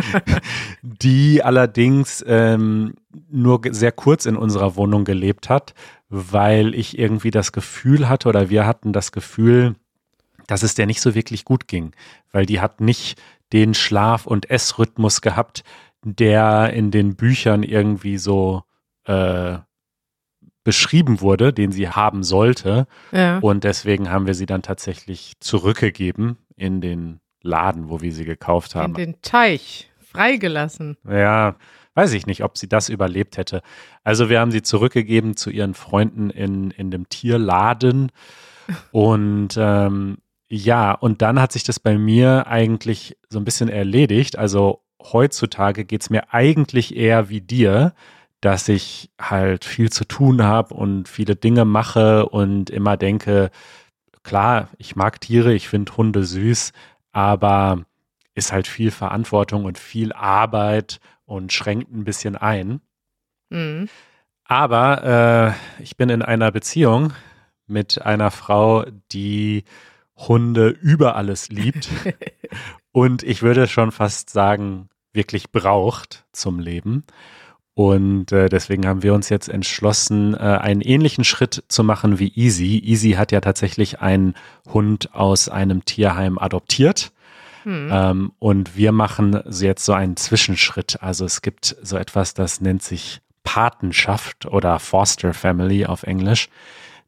die 0.82 1.42
allerdings 1.42 2.22
ähm, 2.28 2.92
nur 3.30 3.62
sehr 3.70 3.92
kurz 3.92 4.26
in 4.26 4.36
unserer 4.36 4.76
Wohnung 4.76 5.06
gelebt 5.06 5.48
hat, 5.48 5.72
weil 6.10 6.74
ich 6.74 6.98
irgendwie 6.98 7.30
das 7.30 7.52
Gefühl 7.52 8.06
hatte 8.10 8.28
oder 8.28 8.50
wir 8.50 8.66
hatten 8.66 8.92
das 8.92 9.12
Gefühl, 9.12 9.76
dass 10.46 10.62
es 10.62 10.74
der 10.74 10.86
nicht 10.86 11.00
so 11.00 11.14
wirklich 11.14 11.44
gut 11.44 11.68
ging, 11.68 11.92
weil 12.32 12.46
die 12.46 12.60
hat 12.60 12.80
nicht 12.80 13.20
den 13.52 13.74
Schlaf- 13.74 14.26
und 14.26 14.50
Essrhythmus 14.50 15.20
gehabt, 15.20 15.64
der 16.02 16.72
in 16.72 16.90
den 16.90 17.16
Büchern 17.16 17.62
irgendwie 17.62 18.18
so 18.18 18.62
äh, 19.04 19.58
beschrieben 20.64 21.20
wurde, 21.20 21.52
den 21.52 21.72
sie 21.72 21.88
haben 21.88 22.22
sollte. 22.22 22.86
Ja. 23.12 23.38
Und 23.38 23.64
deswegen 23.64 24.10
haben 24.10 24.26
wir 24.26 24.34
sie 24.34 24.46
dann 24.46 24.62
tatsächlich 24.62 25.34
zurückgegeben 25.40 26.38
in 26.56 26.80
den 26.80 27.20
Laden, 27.42 27.90
wo 27.90 28.00
wir 28.00 28.12
sie 28.12 28.24
gekauft 28.24 28.74
In 28.74 28.80
haben. 28.80 28.94
den 28.94 29.20
Teich 29.20 29.90
freigelassen. 30.00 30.96
Ja, 31.08 31.56
weiß 31.94 32.12
ich 32.14 32.26
nicht, 32.26 32.42
ob 32.42 32.56
sie 32.56 32.68
das 32.68 32.88
überlebt 32.88 33.36
hätte. 33.36 33.62
Also 34.02 34.28
wir 34.30 34.40
haben 34.40 34.50
sie 34.50 34.62
zurückgegeben 34.62 35.36
zu 35.36 35.50
ihren 35.50 35.74
Freunden 35.74 36.30
in, 36.30 36.70
in 36.70 36.90
dem 36.90 37.08
Tierladen. 37.08 38.10
Und 38.92 39.56
ähm, 39.58 40.16
ja, 40.56 40.92
und 40.92 41.20
dann 41.20 41.40
hat 41.40 41.50
sich 41.50 41.64
das 41.64 41.80
bei 41.80 41.98
mir 41.98 42.46
eigentlich 42.46 43.16
so 43.28 43.40
ein 43.40 43.44
bisschen 43.44 43.68
erledigt. 43.68 44.38
Also 44.38 44.84
heutzutage 45.02 45.84
geht's 45.84 46.10
mir 46.10 46.32
eigentlich 46.32 46.94
eher 46.94 47.28
wie 47.28 47.40
dir, 47.40 47.92
dass 48.40 48.68
ich 48.68 49.10
halt 49.20 49.64
viel 49.64 49.90
zu 49.90 50.04
tun 50.04 50.44
habe 50.44 50.74
und 50.74 51.08
viele 51.08 51.34
Dinge 51.34 51.64
mache 51.64 52.28
und 52.28 52.70
immer 52.70 52.96
denke, 52.96 53.50
klar, 54.22 54.68
ich 54.78 54.94
mag 54.94 55.20
Tiere, 55.20 55.52
ich 55.54 55.68
finde 55.68 55.96
Hunde 55.96 56.22
süß, 56.22 56.72
aber 57.10 57.84
ist 58.36 58.52
halt 58.52 58.68
viel 58.68 58.92
Verantwortung 58.92 59.64
und 59.64 59.76
viel 59.76 60.12
Arbeit 60.12 61.00
und 61.24 61.52
schränkt 61.52 61.92
ein 61.92 62.04
bisschen 62.04 62.36
ein. 62.36 62.80
Mhm. 63.50 63.88
Aber 64.44 65.56
äh, 65.80 65.82
ich 65.82 65.96
bin 65.96 66.10
in 66.10 66.22
einer 66.22 66.52
Beziehung 66.52 67.12
mit 67.66 68.02
einer 68.02 68.30
Frau, 68.30 68.84
die 69.10 69.64
Hunde 70.16 70.68
über 70.68 71.16
alles 71.16 71.48
liebt 71.48 71.88
und 72.92 73.22
ich 73.22 73.42
würde 73.42 73.66
schon 73.66 73.90
fast 73.92 74.30
sagen, 74.30 74.88
wirklich 75.12 75.50
braucht 75.50 76.24
zum 76.32 76.58
Leben. 76.58 77.04
Und 77.74 78.30
äh, 78.30 78.48
deswegen 78.48 78.86
haben 78.86 79.02
wir 79.02 79.14
uns 79.14 79.28
jetzt 79.28 79.48
entschlossen, 79.48 80.34
äh, 80.34 80.38
einen 80.38 80.80
ähnlichen 80.80 81.24
Schritt 81.24 81.64
zu 81.66 81.82
machen 81.82 82.20
wie 82.20 82.32
Easy. 82.36 82.78
Easy 82.78 83.12
hat 83.12 83.32
ja 83.32 83.40
tatsächlich 83.40 84.00
einen 84.00 84.34
Hund 84.72 85.12
aus 85.12 85.48
einem 85.48 85.84
Tierheim 85.84 86.38
adoptiert. 86.38 87.12
Hm. 87.64 87.88
Ähm, 87.90 88.32
und 88.38 88.76
wir 88.76 88.92
machen 88.92 89.42
jetzt 89.50 89.84
so 89.84 89.92
einen 89.92 90.16
Zwischenschritt. 90.16 91.02
Also 91.02 91.24
es 91.24 91.42
gibt 91.42 91.76
so 91.82 91.96
etwas, 91.96 92.34
das 92.34 92.60
nennt 92.60 92.84
sich 92.84 93.22
Patenschaft 93.42 94.46
oder 94.46 94.78
Foster 94.78 95.34
Family 95.34 95.84
auf 95.84 96.04
Englisch. 96.04 96.48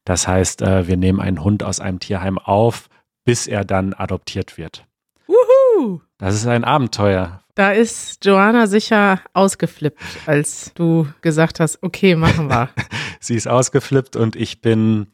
Das 0.07 0.29
heißt, 0.29 0.63
äh, 0.63 0.87
wir 0.87 0.97
nehmen 0.97 1.21
einen 1.21 1.43
Hund 1.43 1.63
aus 1.65 1.81
einem 1.81 1.99
Tierheim 1.99 2.39
auf, 2.39 2.89
bis 3.25 3.49
er 3.49 3.65
dann 3.65 3.93
adoptiert 3.93 4.57
wird. 4.57 4.87
Wuhu! 5.27 6.01
Das 6.17 6.35
ist 6.35 6.47
ein 6.47 6.65
Abenteuer. 6.65 7.43
Da 7.57 7.73
ist 7.73 8.25
Joanna 8.25 8.69
sicher 8.69 9.21
ausgeflippt, 9.33 10.01
als 10.27 10.73
du 10.75 11.09
gesagt 11.23 11.59
hast, 11.59 11.83
okay, 11.83 12.15
machen 12.15 12.49
wir. 12.49 12.71
Sie 13.21 13.35
ist 13.35 13.49
ausgeflippt 13.49 14.15
und 14.15 14.37
ich 14.37 14.61
bin, 14.61 15.09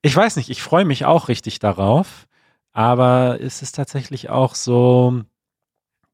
ich 0.00 0.14
weiß 0.14 0.36
nicht, 0.36 0.48
ich 0.48 0.62
freue 0.62 0.84
mich 0.84 1.04
auch 1.04 1.28
richtig 1.28 1.58
darauf, 1.58 2.28
aber 2.72 3.40
es 3.40 3.62
ist 3.62 3.74
tatsächlich 3.74 4.30
auch 4.30 4.54
so, 4.54 5.22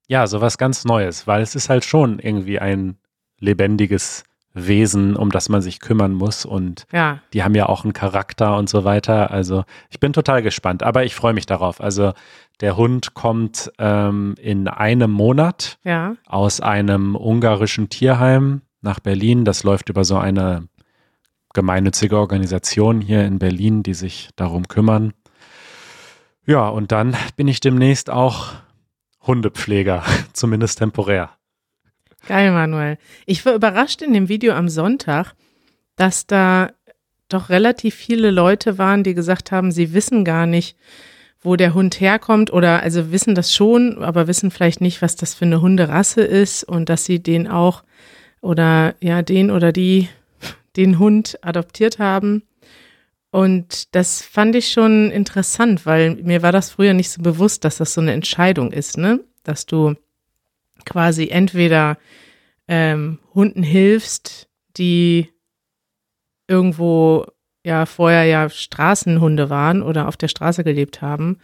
ja, 0.08 0.26
so 0.26 0.40
was 0.40 0.56
ganz 0.56 0.86
Neues, 0.86 1.26
weil 1.26 1.42
es 1.42 1.54
ist 1.54 1.68
halt 1.68 1.84
schon 1.84 2.18
irgendwie 2.18 2.60
ein 2.60 2.96
lebendiges 3.40 4.24
Wesen, 4.52 5.16
um 5.16 5.30
das 5.30 5.48
man 5.48 5.62
sich 5.62 5.80
kümmern 5.80 6.12
muss 6.12 6.44
und 6.44 6.86
Ja, 6.92 7.20
die 7.32 7.44
haben 7.44 7.54
ja 7.54 7.68
auch 7.68 7.84
einen 7.84 7.92
Charakter 7.92 8.56
und 8.56 8.68
so 8.68 8.84
weiter. 8.84 9.30
Also 9.30 9.64
ich 9.90 10.00
bin 10.00 10.12
total 10.12 10.42
gespannt, 10.42 10.82
aber 10.82 11.04
ich 11.04 11.14
freue 11.14 11.34
mich 11.34 11.46
darauf. 11.46 11.80
Also 11.80 12.12
der 12.60 12.76
Hund 12.76 13.14
kommt 13.14 13.70
ähm, 13.78 14.34
in 14.40 14.68
einem 14.68 15.10
Monat 15.10 15.78
ja. 15.84 16.16
aus 16.26 16.60
einem 16.60 17.16
ungarischen 17.16 17.88
Tierheim 17.88 18.62
nach 18.82 19.00
Berlin. 19.00 19.44
Das 19.44 19.62
läuft 19.62 19.88
über 19.88 20.04
so 20.04 20.18
eine 20.18 20.68
gemeinnützige 21.54 22.18
Organisation 22.18 23.00
hier 23.00 23.24
in 23.24 23.38
Berlin, 23.38 23.82
die 23.82 23.94
sich 23.94 24.30
darum 24.36 24.68
kümmern. 24.68 25.12
Ja, 26.46 26.68
und 26.68 26.92
dann 26.92 27.16
bin 27.36 27.48
ich 27.48 27.60
demnächst 27.60 28.10
auch 28.10 28.52
Hundepfleger, 29.26 30.02
zumindest 30.32 30.78
temporär. 30.78 31.30
Geil, 32.26 32.52
Manuel. 32.52 32.98
Ich 33.26 33.44
war 33.44 33.54
überrascht 33.54 34.02
in 34.02 34.12
dem 34.12 34.28
Video 34.28 34.54
am 34.54 34.68
Sonntag, 34.68 35.34
dass 35.96 36.26
da 36.26 36.70
doch 37.28 37.48
relativ 37.48 37.94
viele 37.94 38.30
Leute 38.30 38.78
waren, 38.78 39.02
die 39.04 39.14
gesagt 39.14 39.52
haben, 39.52 39.72
sie 39.72 39.94
wissen 39.94 40.24
gar 40.24 40.46
nicht, 40.46 40.76
wo 41.42 41.56
der 41.56 41.74
Hund 41.74 42.00
herkommt 42.00 42.52
oder 42.52 42.82
also 42.82 43.12
wissen 43.12 43.34
das 43.34 43.54
schon, 43.54 44.02
aber 44.02 44.26
wissen 44.26 44.50
vielleicht 44.50 44.80
nicht, 44.80 45.00
was 45.00 45.16
das 45.16 45.34
für 45.34 45.46
eine 45.46 45.60
Hunderasse 45.60 46.22
ist 46.22 46.64
und 46.64 46.88
dass 46.88 47.04
sie 47.04 47.22
den 47.22 47.48
auch 47.48 47.82
oder 48.42 48.94
ja, 49.00 49.22
den 49.22 49.50
oder 49.50 49.72
die, 49.72 50.08
den 50.76 50.98
Hund 50.98 51.38
adoptiert 51.42 51.98
haben. 51.98 52.42
Und 53.30 53.94
das 53.94 54.22
fand 54.22 54.56
ich 54.56 54.70
schon 54.70 55.10
interessant, 55.10 55.86
weil 55.86 56.16
mir 56.16 56.42
war 56.42 56.52
das 56.52 56.70
früher 56.70 56.94
nicht 56.94 57.10
so 57.10 57.22
bewusst, 57.22 57.64
dass 57.64 57.76
das 57.76 57.94
so 57.94 58.00
eine 58.00 58.12
Entscheidung 58.12 58.72
ist, 58.72 58.98
ne? 58.98 59.20
Dass 59.44 59.66
du 59.66 59.94
quasi 60.84 61.28
entweder 61.28 61.98
ähm, 62.68 63.18
Hunden 63.34 63.62
hilfst, 63.62 64.48
die 64.76 65.28
irgendwo 66.48 67.26
ja 67.64 67.86
vorher 67.86 68.24
ja 68.24 68.48
Straßenhunde 68.48 69.50
waren 69.50 69.82
oder 69.82 70.08
auf 70.08 70.16
der 70.16 70.28
Straße 70.28 70.64
gelebt 70.64 71.02
haben 71.02 71.38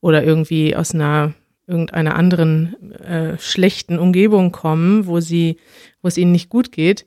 oder 0.00 0.22
irgendwie 0.22 0.76
aus 0.76 0.94
einer 0.94 1.34
irgendeiner 1.66 2.14
anderen 2.14 2.92
äh, 3.00 3.38
schlechten 3.38 3.98
Umgebung 3.98 4.52
kommen, 4.52 5.06
wo 5.06 5.20
sie, 5.20 5.58
wo 6.00 6.08
es 6.08 6.16
ihnen 6.16 6.32
nicht 6.32 6.48
gut 6.48 6.70
geht. 6.70 7.06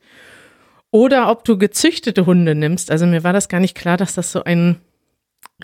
Oder 0.90 1.30
ob 1.30 1.44
du 1.44 1.56
gezüchtete 1.56 2.26
Hunde 2.26 2.54
nimmst. 2.54 2.90
Also 2.90 3.06
mir 3.06 3.24
war 3.24 3.32
das 3.32 3.48
gar 3.48 3.60
nicht 3.60 3.76
klar, 3.76 3.96
dass 3.96 4.14
das 4.14 4.32
so 4.32 4.44
ein 4.44 4.76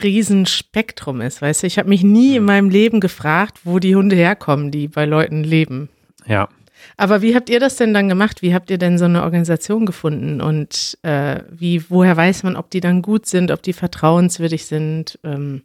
Riesenspektrum 0.02 1.20
ist. 1.20 1.42
Weißt 1.42 1.62
du, 1.62 1.66
ich 1.66 1.78
habe 1.78 1.88
mich 1.88 2.02
nie 2.02 2.36
in 2.36 2.42
mhm. 2.42 2.46
meinem 2.46 2.70
Leben 2.70 3.00
gefragt, 3.00 3.60
wo 3.64 3.78
die 3.78 3.96
Hunde 3.96 4.16
herkommen, 4.16 4.70
die 4.70 4.88
bei 4.88 5.04
Leuten 5.04 5.44
leben. 5.44 5.88
Ja. 6.26 6.48
Aber 6.96 7.22
wie 7.22 7.34
habt 7.34 7.50
ihr 7.50 7.60
das 7.60 7.76
denn 7.76 7.92
dann 7.94 8.08
gemacht? 8.08 8.42
Wie 8.42 8.54
habt 8.54 8.70
ihr 8.70 8.78
denn 8.78 8.98
so 8.98 9.04
eine 9.04 9.22
Organisation 9.22 9.86
gefunden? 9.86 10.40
Und 10.40 10.98
äh, 11.02 11.40
wie, 11.50 11.90
woher 11.90 12.16
weiß 12.16 12.42
man, 12.42 12.56
ob 12.56 12.70
die 12.70 12.80
dann 12.80 13.02
gut 13.02 13.26
sind, 13.26 13.50
ob 13.50 13.62
die 13.62 13.72
vertrauenswürdig 13.72 14.66
sind? 14.66 15.18
Ähm 15.24 15.62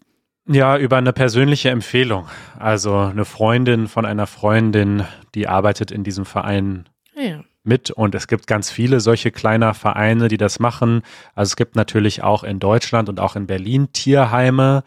ja, 0.48 0.78
über 0.78 0.98
eine 0.98 1.14
persönliche 1.14 1.70
Empfehlung. 1.70 2.28
Also 2.58 2.98
eine 2.98 3.26
Freundin 3.26 3.88
von 3.88 4.06
einer 4.06 4.28
Freundin, 4.28 5.06
die 5.36 5.48
arbeitet 5.48 5.92
in 5.92 6.04
diesem 6.04 6.26
Verein 6.26 6.90
ah 7.16 7.22
ja. 7.22 7.44
mit. 7.64 7.92
Und 7.92 8.16
es 8.16 8.28
gibt 8.28 8.48
ganz 8.48 8.72
viele 8.72 9.00
solche 9.00 9.32
kleiner 9.32 9.74
Vereine, 9.74 10.28
die 10.28 10.38
das 10.38 10.60
machen. 10.60 11.04
Also 11.36 11.52
es 11.52 11.56
gibt 11.56 11.76
natürlich 11.76 12.24
auch 12.24 12.44
in 12.44 12.60
Deutschland 12.60 13.08
und 13.08 13.20
auch 13.20 13.36
in 13.36 13.48
Berlin 13.48 13.94
Tierheime. 13.94 14.84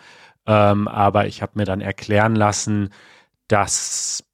Ähm, 0.47 0.89
aber 0.89 1.27
ich 1.27 1.41
habe 1.41 1.53
mir 1.55 1.65
dann 1.65 1.81
erklären 1.81 2.35
lassen, 2.35 2.91
dass 3.49 4.25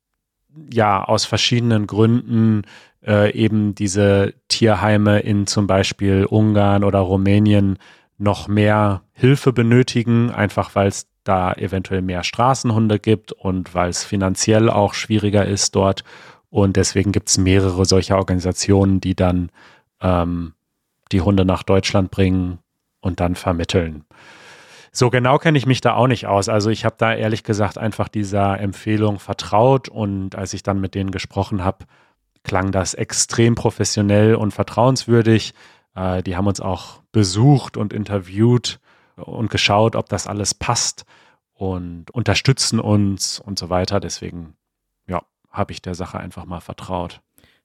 ja 0.73 1.05
aus 1.05 1.25
verschiedenen 1.25 1.87
Gründen 1.87 2.63
äh, 3.07 3.33
eben 3.33 3.75
diese 3.75 4.35
Tierheime 4.49 5.21
in 5.21 5.47
zum 5.47 5.67
Beispiel 5.67 6.27
Ungarn 6.27 6.85
oder 6.85 6.99
Rumänien 7.01 7.79
noch 8.19 8.49
mehr 8.49 9.03
Hilfe 9.13 9.53
benötigen, 9.53 10.31
einfach 10.31 10.75
weil 10.75 10.89
es 10.89 11.07
da 11.25 11.53
eventuell 11.53 12.03
mehr 12.03 12.25
Straßenhunde 12.25 12.99
gibt 12.99 13.33
und 13.33 13.75
weil 13.75 13.91
es 13.91 14.05
finanziell 14.05 14.69
auch 14.69 14.95
schwieriger 14.95 15.47
ist 15.47 15.75
dort. 15.75 16.05
Und 16.51 16.77
deswegen 16.77 17.13
gibt 17.13 17.29
es 17.29 17.39
mehrere 17.39 17.85
solcher 17.85 18.17
Organisationen, 18.17 19.01
die 19.01 19.15
dann 19.15 19.51
ähm, 20.01 20.55
die 21.13 21.21
Hunde 21.21 21.45
nach 21.45 21.63
Deutschland 21.63 22.11
bringen 22.11 22.59
und 23.01 23.21
dann 23.21 23.35
vermitteln. 23.35 24.05
So 24.93 25.11
genau 25.11 25.39
kenne 25.39 25.57
ich 25.57 25.67
mich 25.67 25.81
da 25.81 25.95
auch 25.95 26.09
nicht 26.09 26.27
aus. 26.27 26.49
Also 26.49 26.71
ich 26.71 26.85
habe 26.85 26.97
da 26.99 27.15
ehrlich 27.15 27.45
gesagt 27.45 27.79
einfach 27.79 28.09
dieser 28.09 28.59
Empfehlung 28.59 29.19
vertraut 29.19 29.89
und 29.89 30.35
als 30.35 30.53
ich 30.53 30.63
dann 30.63 30.81
mit 30.81 30.95
denen 30.95 31.13
gesprochen 31.13 31.65
habe, 31.65 31.87
klang 32.43 32.73
das 32.73 32.95
extrem 32.95 33.55
professionell 33.55 34.35
und 34.35 34.53
vertrauenswürdig. 34.53 35.55
Äh, 35.95 36.23
die 36.23 36.37
haben 36.37 36.47
uns 36.47 36.61
auch 36.61 37.03
besucht 37.13 37.77
und 37.77 37.93
interviewt 37.93 38.81
und 39.17 39.51
geschaut, 39.51 39.97
ob 39.97 40.09
das 40.09 40.27
alles 40.27 40.55
passt 40.55 41.05
und 41.55 42.11
unterstützen 42.11 42.81
uns 42.81 43.39
und 43.39 43.59
so 43.59 43.71
weiter. 43.71 44.01
Deswegen, 44.01 44.55
ja, 45.07 45.23
habe 45.51 45.73
ich 45.73 45.83
der 45.83 45.95
Sache 45.95 46.19
einfach 46.19 46.47
mal 46.47 46.61
vertraut. 46.61 47.21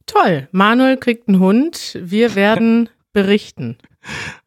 Toll. 0.06 0.48
Manuel 0.52 0.98
kriegt 0.98 1.28
einen 1.28 1.40
Hund. 1.40 1.98
Wir 2.00 2.36
werden 2.36 2.90
berichten. 3.14 3.78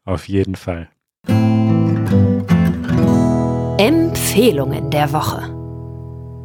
Auf 0.05 0.29
jeden 0.29 0.55
Fall. 0.55 0.89
Empfehlungen 3.79 4.91
der 4.91 5.13
Woche. 5.13 5.55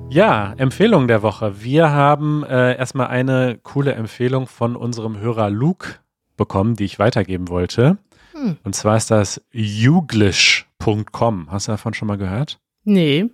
Ja, 0.08 0.54
Empfehlung 0.56 1.08
der 1.08 1.22
Woche. 1.22 1.64
Wir 1.64 1.90
haben 1.90 2.44
äh, 2.44 2.76
erstmal 2.76 3.08
eine 3.08 3.58
coole 3.60 3.92
Empfehlung 3.94 4.46
von 4.46 4.76
unserem 4.76 5.18
Hörer 5.18 5.50
Luke 5.50 5.96
bekommen, 6.36 6.76
die 6.76 6.84
ich 6.84 7.00
weitergeben 7.00 7.48
wollte. 7.48 7.98
Hm. 8.34 8.56
Und 8.62 8.76
zwar 8.76 8.96
ist 8.96 9.10
das 9.10 9.44
youglish.com. 9.50 11.50
Hast 11.50 11.66
du 11.66 11.72
davon 11.72 11.92
schon 11.92 12.06
mal 12.06 12.18
gehört? 12.18 12.60
Nee. 12.84 13.26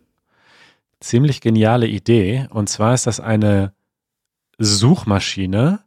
Ziemlich 1.01 1.43
geniale 1.43 1.87
Idee. 1.87 2.47
Und 2.49 2.71
zwar 2.71 2.95
ist 2.95 3.07
das 3.07 3.21
eine 3.21 3.75
Suchmaschine, 4.57 5.81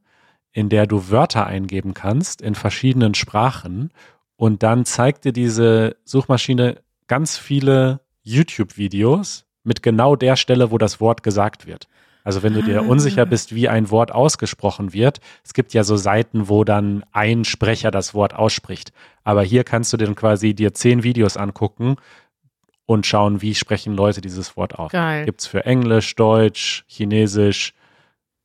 in 0.51 0.69
der 0.69 0.85
du 0.85 1.09
Wörter 1.09 1.47
eingeben 1.47 1.95
kannst 1.95 2.43
in 2.43 2.53
verschiedenen 2.53 3.15
Sprachen. 3.15 3.89
Und 4.35 4.61
dann 4.61 4.85
zeigt 4.85 5.25
dir 5.25 5.33
diese 5.33 5.95
Suchmaschine 6.05 6.83
ganz 7.07 7.37
viele 7.37 8.01
YouTube-Videos 8.23 9.45
mit 9.63 9.83
genau 9.83 10.15
der 10.15 10.35
Stelle, 10.35 10.71
wo 10.71 10.77
das 10.77 10.99
Wort 10.99 11.23
gesagt 11.23 11.65
wird. 11.65 11.87
Also 12.23 12.41
wenn 12.41 12.53
du 12.53 12.61
dir 12.61 12.81
ah. 12.81 12.85
unsicher 12.85 13.25
bist, 13.25 13.53
wie 13.53 13.67
ein 13.67 13.89
Wort 13.89 14.13
ausgesprochen 14.13 14.93
wird, 14.93 15.19
es 15.43 15.53
gibt 15.53 15.73
ja 15.73 15.83
so 15.83 15.97
Seiten, 15.97 16.47
wo 16.47 16.63
dann 16.63 17.03
ein 17.11 17.43
Sprecher 17.43 17.91
das 17.91 18.13
Wort 18.13 18.33
ausspricht. 18.33 18.93
Aber 19.23 19.43
hier 19.43 19.63
kannst 19.63 19.91
du 19.91 19.97
dann 19.97 20.15
quasi 20.15 20.53
dir 20.53 20.73
zehn 20.73 21.03
Videos 21.03 21.35
angucken 21.35 21.97
und 22.85 23.05
schauen, 23.05 23.41
wie 23.41 23.55
sprechen 23.55 23.95
Leute 23.95 24.21
dieses 24.21 24.55
Wort 24.55 24.79
auf. 24.79 24.91
Geil. 24.91 25.25
Gibt's 25.25 25.47
für 25.47 25.65
Englisch, 25.65 26.15
Deutsch, 26.15 26.85
Chinesisch, 26.87 27.73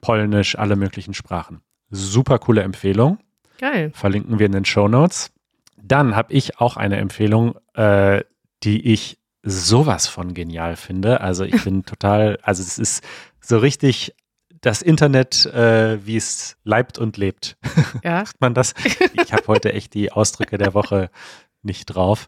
Polnisch, 0.01 0.59
alle 0.59 0.77
möglichen 0.77 1.15
Sprachen. 1.15 1.61
Super 1.91 2.39
coole 2.39 2.63
Empfehlung. 2.63 3.19
Geil. 3.59 3.91
Verlinken 3.95 4.39
wir 4.39 4.47
in 4.47 4.53
den 4.53 4.65
Show 4.65 4.89
Notes. 4.89 5.33
Dann 5.77 6.15
habe 6.17 6.33
ich 6.33 6.61
auch 6.61 6.77
eine 6.77 6.97
Empfehlung, 6.97 7.55
äh, 7.75 8.23
die 8.63 8.93
ich 8.93 9.19
sowas 9.43 10.07
von 10.07 10.35
genial 10.35 10.77
finde. 10.77 11.21
Also 11.21 11.45
ich 11.45 11.63
bin 11.65 11.85
total, 11.87 12.39
also 12.43 12.63
es 12.63 12.79
ist 12.79 13.03
so 13.41 13.59
richtig 13.59 14.15
das 14.61 14.83
Internet, 14.83 15.47
äh, 15.47 16.05
wie 16.05 16.17
es 16.17 16.57
leibt 16.65 16.99
und 16.99 17.17
lebt. 17.17 17.57
Ja. 18.03 18.21
Macht 18.21 18.41
man 18.41 18.55
das? 18.55 18.75
Ich 19.15 19.33
habe 19.33 19.47
heute 19.47 19.73
echt 19.73 19.95
die 19.95 20.13
Ausdrücke 20.13 20.59
der 20.59 20.75
Woche 20.75 21.11
nicht 21.63 21.87
drauf. 21.87 22.27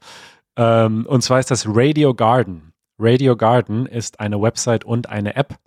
Ähm, 0.57 1.07
und 1.07 1.23
zwar 1.23 1.39
ist 1.39 1.51
das 1.51 1.67
Radio 1.69 2.15
Garden. 2.15 2.73
Radio 2.99 3.37
Garden 3.37 3.87
ist 3.87 4.21
eine 4.21 4.41
Website 4.41 4.85
und 4.85 5.09
eine 5.09 5.37
App, 5.37 5.59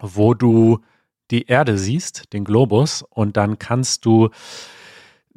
wo 0.00 0.34
du 0.34 0.80
die 1.30 1.46
Erde 1.46 1.76
siehst, 1.76 2.32
den 2.32 2.44
Globus, 2.44 3.02
und 3.02 3.36
dann 3.36 3.58
kannst 3.58 4.04
du 4.04 4.30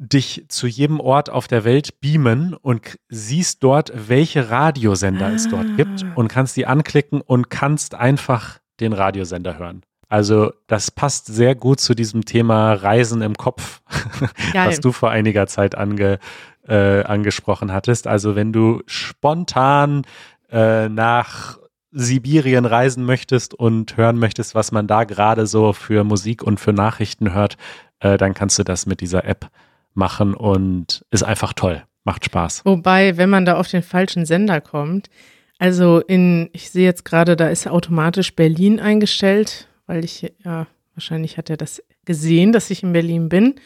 dich 0.00 0.46
zu 0.48 0.66
jedem 0.66 0.98
Ort 0.98 1.28
auf 1.28 1.46
der 1.46 1.64
Welt 1.64 2.00
beamen 2.00 2.54
und 2.54 2.98
siehst 3.10 3.62
dort, 3.62 3.92
welche 3.94 4.48
Radiosender 4.48 5.26
ah. 5.26 5.32
es 5.32 5.46
dort 5.48 5.76
gibt 5.76 6.02
ah. 6.02 6.12
und 6.14 6.28
kannst 6.28 6.56
die 6.56 6.66
anklicken 6.66 7.20
und 7.20 7.50
kannst 7.50 7.94
einfach 7.94 8.60
den 8.80 8.94
Radiosender 8.94 9.58
hören. 9.58 9.82
Also 10.08 10.52
das 10.66 10.90
passt 10.90 11.26
sehr 11.26 11.54
gut 11.54 11.80
zu 11.80 11.94
diesem 11.94 12.24
Thema 12.24 12.72
Reisen 12.72 13.20
im 13.20 13.34
Kopf, 13.34 13.82
was 14.54 14.80
du 14.80 14.90
vor 14.90 15.10
einiger 15.10 15.46
Zeit 15.46 15.76
ange, 15.76 16.18
äh, 16.66 17.02
angesprochen 17.02 17.70
hattest. 17.70 18.06
Also 18.06 18.34
wenn 18.34 18.54
du 18.54 18.82
spontan 18.86 20.02
äh, 20.50 20.88
nach 20.88 21.58
Sibirien 21.92 22.64
reisen 22.64 23.04
möchtest 23.04 23.52
und 23.52 23.98
hören 23.98 24.18
möchtest, 24.18 24.54
was 24.54 24.72
man 24.72 24.86
da 24.86 25.04
gerade 25.04 25.46
so 25.46 25.74
für 25.74 26.04
Musik 26.04 26.42
und 26.42 26.58
für 26.58 26.72
Nachrichten 26.72 27.34
hört, 27.34 27.58
äh, 28.00 28.16
dann 28.16 28.32
kannst 28.32 28.58
du 28.58 28.64
das 28.64 28.86
mit 28.86 29.02
dieser 29.02 29.26
App 29.26 29.50
machen 29.94 30.34
und 30.34 31.04
ist 31.10 31.22
einfach 31.22 31.52
toll. 31.52 31.82
Macht 32.04 32.24
Spaß. 32.24 32.62
Wobei, 32.64 33.16
wenn 33.16 33.28
man 33.28 33.44
da 33.44 33.56
auf 33.56 33.68
den 33.68 33.82
falschen 33.82 34.24
Sender 34.24 34.60
kommt, 34.60 35.10
also 35.58 36.00
in, 36.00 36.48
ich 36.52 36.70
sehe 36.70 36.86
jetzt 36.86 37.04
gerade, 37.04 37.36
da 37.36 37.48
ist 37.48 37.68
automatisch 37.68 38.34
Berlin 38.34 38.80
eingestellt, 38.80 39.68
weil 39.86 40.04
ich, 40.04 40.32
ja, 40.42 40.66
wahrscheinlich 40.94 41.36
hat 41.36 41.50
er 41.50 41.58
das 41.58 41.82
gesehen, 42.06 42.52
dass 42.52 42.70
ich 42.70 42.82
in 42.82 42.94
Berlin 42.94 43.28
bin. 43.28 43.56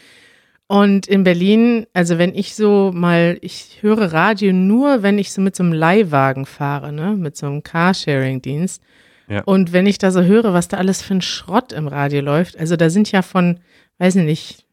Und 0.66 1.06
in 1.06 1.22
Berlin, 1.24 1.86
also 1.92 2.18
wenn 2.18 2.34
ich 2.34 2.54
so 2.56 2.90
mal, 2.92 3.38
ich 3.42 3.78
höre 3.82 4.12
Radio 4.12 4.52
nur, 4.52 5.02
wenn 5.02 5.18
ich 5.18 5.32
so 5.32 5.40
mit 5.40 5.54
so 5.54 5.62
einem 5.62 5.72
Leihwagen 5.72 6.46
fahre, 6.46 6.92
ne, 6.92 7.14
mit 7.16 7.36
so 7.36 7.46
einem 7.46 7.62
Carsharing-Dienst. 7.62 8.82
Ja. 9.28 9.42
Und 9.44 9.72
wenn 9.72 9.86
ich 9.86 9.98
da 9.98 10.10
so 10.10 10.22
höre, 10.22 10.52
was 10.52 10.68
da 10.68 10.78
alles 10.78 11.02
für 11.02 11.14
ein 11.14 11.22
Schrott 11.22 11.72
im 11.72 11.86
Radio 11.86 12.22
läuft, 12.22 12.58
also 12.58 12.76
da 12.76 12.90
sind 12.90 13.12
ja 13.12 13.22
von, 13.22 13.60
weiß 13.98 14.16
ich 14.16 14.24
nicht, 14.24 14.64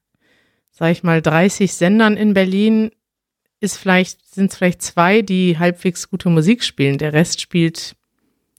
sag 0.81 0.93
ich 0.93 1.03
mal, 1.03 1.21
30 1.21 1.71
Sendern 1.71 2.17
in 2.17 2.33
Berlin 2.33 2.89
ist 3.59 3.77
vielleicht, 3.77 4.33
sind 4.33 4.49
es 4.49 4.57
vielleicht 4.57 4.81
zwei, 4.81 5.21
die 5.21 5.59
halbwegs 5.59 6.09
gute 6.09 6.27
Musik 6.29 6.63
spielen. 6.63 6.97
Der 6.97 7.13
Rest 7.13 7.39
spielt 7.39 7.95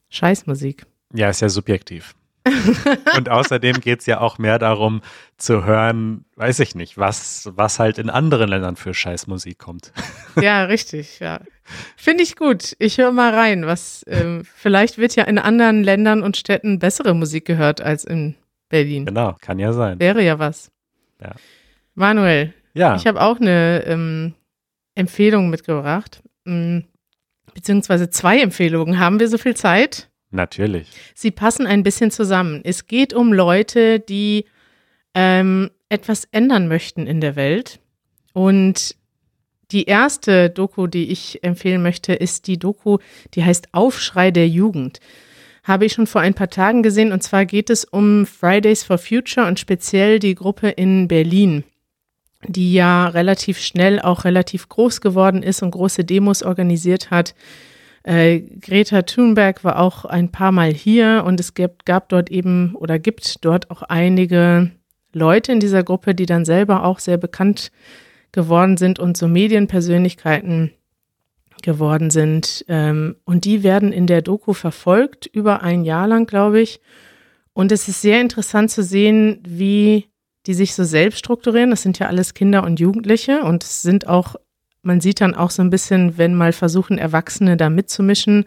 Scheißmusik. 0.07 0.85
Ja, 1.13 1.29
ist 1.29 1.41
ja 1.41 1.49
subjektiv. 1.49 2.15
Und 3.17 3.27
außerdem 3.27 3.81
geht 3.81 3.99
es 3.99 4.05
ja 4.05 4.21
auch 4.21 4.37
mehr 4.37 4.57
darum 4.57 5.01
zu 5.35 5.65
hören, 5.65 6.23
weiß 6.37 6.61
ich 6.61 6.75
nicht, 6.75 6.97
was, 6.97 7.51
was 7.57 7.79
halt 7.79 7.97
in 7.97 8.09
anderen 8.09 8.47
Ländern 8.47 8.77
für 8.77 8.93
Scheißmusik 8.93 9.59
kommt. 9.59 9.91
Ja, 10.41 10.63
richtig, 10.63 11.19
ja. 11.19 11.41
Finde 11.97 12.23
ich 12.23 12.37
gut. 12.37 12.75
Ich 12.79 12.97
höre 12.99 13.11
mal 13.11 13.35
rein, 13.35 13.67
was 13.67 14.03
ähm, 14.07 14.43
vielleicht 14.55 14.97
wird 14.97 15.15
ja 15.15 15.25
in 15.25 15.37
anderen 15.37 15.83
Ländern 15.83 16.23
und 16.23 16.37
Städten 16.37 16.79
bessere 16.79 17.13
Musik 17.13 17.43
gehört 17.45 17.81
als 17.81 18.05
in 18.05 18.35
Berlin. 18.69 19.05
Genau, 19.05 19.35
kann 19.41 19.59
ja 19.59 19.73
sein. 19.73 19.99
Wäre 19.99 20.23
ja 20.23 20.39
was. 20.39 20.71
Ja. 21.21 21.33
Manuel, 21.95 22.53
Ja, 22.73 22.95
ich 22.95 23.05
habe 23.07 23.21
auch 23.21 23.39
eine 23.39 23.83
ähm, 23.85 24.33
Empfehlung 24.95 25.49
mitgebracht. 25.49 26.21
Ähm, 26.45 26.85
beziehungsweise 27.53 28.09
zwei 28.09 28.39
Empfehlungen. 28.39 28.99
Haben 28.99 29.19
wir 29.19 29.27
so 29.27 29.37
viel 29.37 29.55
Zeit? 29.55 30.09
natürlich. 30.33 30.87
Sie 31.13 31.31
passen 31.31 31.67
ein 31.67 31.83
bisschen 31.83 32.11
zusammen. 32.11 32.61
Es 32.63 32.87
geht 32.87 33.13
um 33.13 33.31
Leute, 33.31 33.99
die 33.99 34.45
ähm, 35.13 35.69
etwas 35.89 36.27
ändern 36.31 36.67
möchten 36.67 37.07
in 37.07 37.21
der 37.21 37.35
Welt. 37.35 37.79
Und 38.33 38.95
die 39.71 39.85
erste 39.85 40.49
Doku, 40.49 40.87
die 40.87 41.11
ich 41.11 41.43
empfehlen 41.43 41.83
möchte, 41.83 42.13
ist 42.13 42.47
die 42.47 42.57
Doku, 42.57 42.97
die 43.35 43.43
heißt 43.43 43.69
Aufschrei 43.73 44.31
der 44.31 44.47
Jugend. 44.47 44.99
Habe 45.63 45.85
ich 45.85 45.93
schon 45.93 46.07
vor 46.07 46.21
ein 46.21 46.33
paar 46.33 46.49
Tagen 46.49 46.83
gesehen. 46.83 47.11
Und 47.11 47.23
zwar 47.23 47.45
geht 47.45 47.69
es 47.69 47.85
um 47.85 48.25
Fridays 48.25 48.83
for 48.83 48.97
Future 48.97 49.47
und 49.47 49.59
speziell 49.59 50.19
die 50.19 50.35
Gruppe 50.35 50.69
in 50.69 51.07
Berlin, 51.07 51.63
die 52.47 52.73
ja 52.73 53.07
relativ 53.07 53.59
schnell 53.59 53.99
auch 53.99 54.25
relativ 54.25 54.69
groß 54.69 55.01
geworden 55.01 55.43
ist 55.43 55.63
und 55.63 55.71
große 55.71 56.03
Demos 56.03 56.43
organisiert 56.43 57.11
hat. 57.11 57.35
Äh, 58.03 58.41
Greta 58.41 59.03
Thunberg 59.03 59.63
war 59.63 59.79
auch 59.79 60.05
ein 60.05 60.29
paar 60.29 60.51
Mal 60.51 60.73
hier 60.73 61.23
und 61.25 61.39
es 61.39 61.53
gab, 61.53 61.85
gab 61.85 62.09
dort 62.09 62.29
eben 62.29 62.75
oder 62.75 62.99
gibt 62.99 63.45
dort 63.45 63.71
auch 63.71 63.81
einige 63.83 64.71
Leute 65.13 65.51
in 65.51 65.59
dieser 65.59 65.83
Gruppe, 65.83 66.13
die 66.13 66.25
dann 66.25 66.43
selber 66.43 66.83
auch 66.83 66.99
sehr 66.99 67.17
bekannt 67.17 67.71
geworden 68.31 68.77
sind 68.77 68.99
und 68.99 69.15
so 69.15 69.27
Medienpersönlichkeiten 69.27 70.71
geworden 71.61 72.09
sind. 72.09 72.65
Ähm, 72.67 73.15
und 73.23 73.45
die 73.45 73.63
werden 73.63 73.93
in 73.93 74.05
der 74.05 74.21
Doku 74.21 74.53
verfolgt, 74.53 75.27
über 75.27 75.63
ein 75.63 75.85
Jahr 75.85 76.07
lang, 76.07 76.25
glaube 76.25 76.59
ich. 76.59 76.81
Und 77.53 77.71
es 77.71 77.87
ist 77.87 78.01
sehr 78.01 78.19
interessant 78.19 78.71
zu 78.71 78.83
sehen, 78.83 79.39
wie 79.47 80.07
die 80.45 80.53
sich 80.53 80.73
so 80.75 80.83
selbst 80.83 81.19
strukturieren. 81.19 81.69
Das 81.69 81.81
sind 81.81 81.99
ja 81.99 82.07
alles 82.07 82.33
Kinder 82.33 82.63
und 82.63 82.79
Jugendliche 82.79 83.43
und 83.43 83.63
es 83.63 83.81
sind 83.81 84.07
auch 84.07 84.35
man 84.83 84.99
sieht 85.01 85.21
dann 85.21 85.33
auch 85.33 85.49
so 85.49 85.61
ein 85.63 85.69
bisschen, 85.69 86.17
wenn 86.17 86.35
mal 86.35 86.51
versuchen, 86.51 86.97
Erwachsene 86.97 87.57
da 87.57 87.69
mitzumischen, 87.69 88.45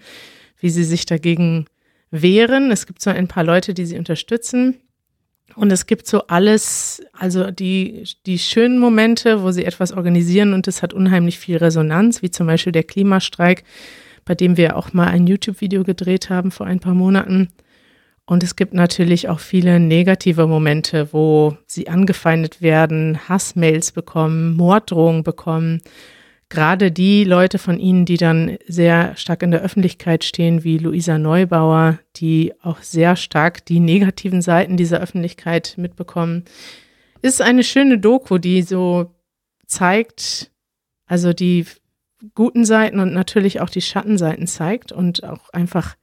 wie 0.61 0.71
sie 0.71 0.85
sich 0.85 1.07
dagegen 1.07 1.67
wehren. 2.11 2.71
Es 2.71 2.87
gibt 2.87 3.01
so 3.03 3.11
ein 3.11 3.27
paar 3.27 3.43
Leute, 3.43 3.75
die 3.75 3.87
sie 3.87 3.99
unterstützen. 3.99 4.77
Und 5.55 5.73
es 5.73 5.87
gibt 5.87 6.07
so 6.07 6.27
alles, 6.27 7.03
also 7.13 7.51
die, 7.51 8.05
die 8.27 8.39
schönen 8.39 8.79
Momente, 8.79 9.43
wo 9.43 9.51
sie 9.51 9.65
etwas 9.65 9.93
organisieren 9.93 10.53
und 10.53 10.69
es 10.69 10.83
hat 10.83 10.93
unheimlich 10.93 11.39
viel 11.39 11.57
Resonanz, 11.57 12.21
wie 12.21 12.31
zum 12.31 12.47
Beispiel 12.47 12.73
der 12.73 12.83
Klimastreik, 12.83 13.65
bei 14.25 14.35
dem 14.35 14.57
wir 14.57 14.77
auch 14.77 14.93
mal 14.93 15.07
ein 15.07 15.27
YouTube-Video 15.27 15.85
gedreht 15.85 16.29
haben 16.29 16.51
vor 16.51 16.67
ein 16.67 16.81
paar 16.81 16.95
Monaten. 16.95 17.49
Und 18.27 18.43
es 18.43 18.57
gibt 18.57 18.75
natürlich 18.75 19.29
auch 19.29 19.39
viele 19.39 19.79
negative 19.79 20.49
Momente, 20.49 21.12
wo 21.12 21.57
sie 21.67 21.89
angefeindet 21.89 22.61
werden, 22.61 23.29
Hassmails 23.29 23.93
bekommen, 23.93 24.57
Morddrohungen 24.57 25.23
bekommen. 25.23 25.81
Gerade 26.49 26.91
die 26.91 27.25
Leute 27.25 27.59
von 27.59 27.79
Ihnen, 27.79 28.05
die 28.05 28.17
dann 28.17 28.59
sehr 28.67 29.17
stark 29.17 29.43
in 29.43 29.53
der 29.53 29.62
Öffentlichkeit 29.62 30.25
stehen, 30.25 30.65
wie 30.65 30.79
Luisa 30.79 31.19
Neubauer, 31.19 31.99
die 32.17 32.53
auch 32.62 32.83
sehr 32.83 33.15
stark 33.15 33.65
die 33.65 33.81
negativen 33.81 34.43
Seiten 34.43 34.77
dieser 34.77 35.01
Öffentlichkeit 35.01 35.75
mitbekommen, 35.77 36.45
ist 37.23 37.41
eine 37.41 37.65
schöne 37.65 37.99
Doku, 37.99 38.39
die 38.39 38.62
so 38.62 39.15
zeigt, 39.67 40.51
also 41.07 41.33
die 41.33 41.67
guten 42.35 42.65
Seiten 42.65 42.99
und 43.01 43.12
natürlich 43.12 43.61
auch 43.61 43.71
die 43.71 43.83
Schattenseiten 43.83 44.47
zeigt 44.47 44.91
und 44.93 45.25
auch 45.25 45.51
einfach 45.51 45.97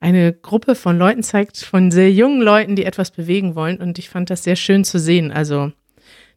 eine 0.00 0.32
Gruppe 0.32 0.74
von 0.74 0.98
Leuten 0.98 1.22
zeigt, 1.22 1.58
von 1.58 1.90
sehr 1.90 2.12
jungen 2.12 2.40
Leuten, 2.40 2.76
die 2.76 2.84
etwas 2.84 3.10
bewegen 3.10 3.54
wollen. 3.54 3.78
Und 3.78 3.98
ich 3.98 4.08
fand 4.08 4.30
das 4.30 4.44
sehr 4.44 4.56
schön 4.56 4.84
zu 4.84 4.98
sehen. 4.98 5.32
Also 5.32 5.72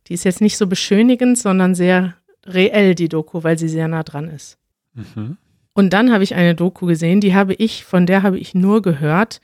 die 0.08 0.14
ist 0.14 0.24
jetzt 0.24 0.42
nicht 0.42 0.58
so 0.58 0.68
beschönigend, 0.68 1.38
sondern 1.38 1.76
sehr 1.76 2.16
reell, 2.46 2.96
die 2.96 3.10
Doku, 3.10 3.44
weil 3.44 3.58
sie 3.58 3.70
sehr 3.70 3.88
nah 3.88 4.04
dran 4.04 4.30
ist. 4.30 4.58
Mhm. 4.94 5.38
Und 5.74 5.94
dann 5.94 6.12
habe 6.12 6.24
ich 6.24 6.36
eine 6.36 6.56
Doku 6.56 6.86
gesehen, 6.86 7.22
die 7.22 7.34
habe 7.34 7.54
ich, 7.54 7.86
von 7.86 8.06
der 8.06 8.24
habe 8.24 8.38
ich 8.38 8.54
nur 8.54 8.82
gehört, 8.82 9.42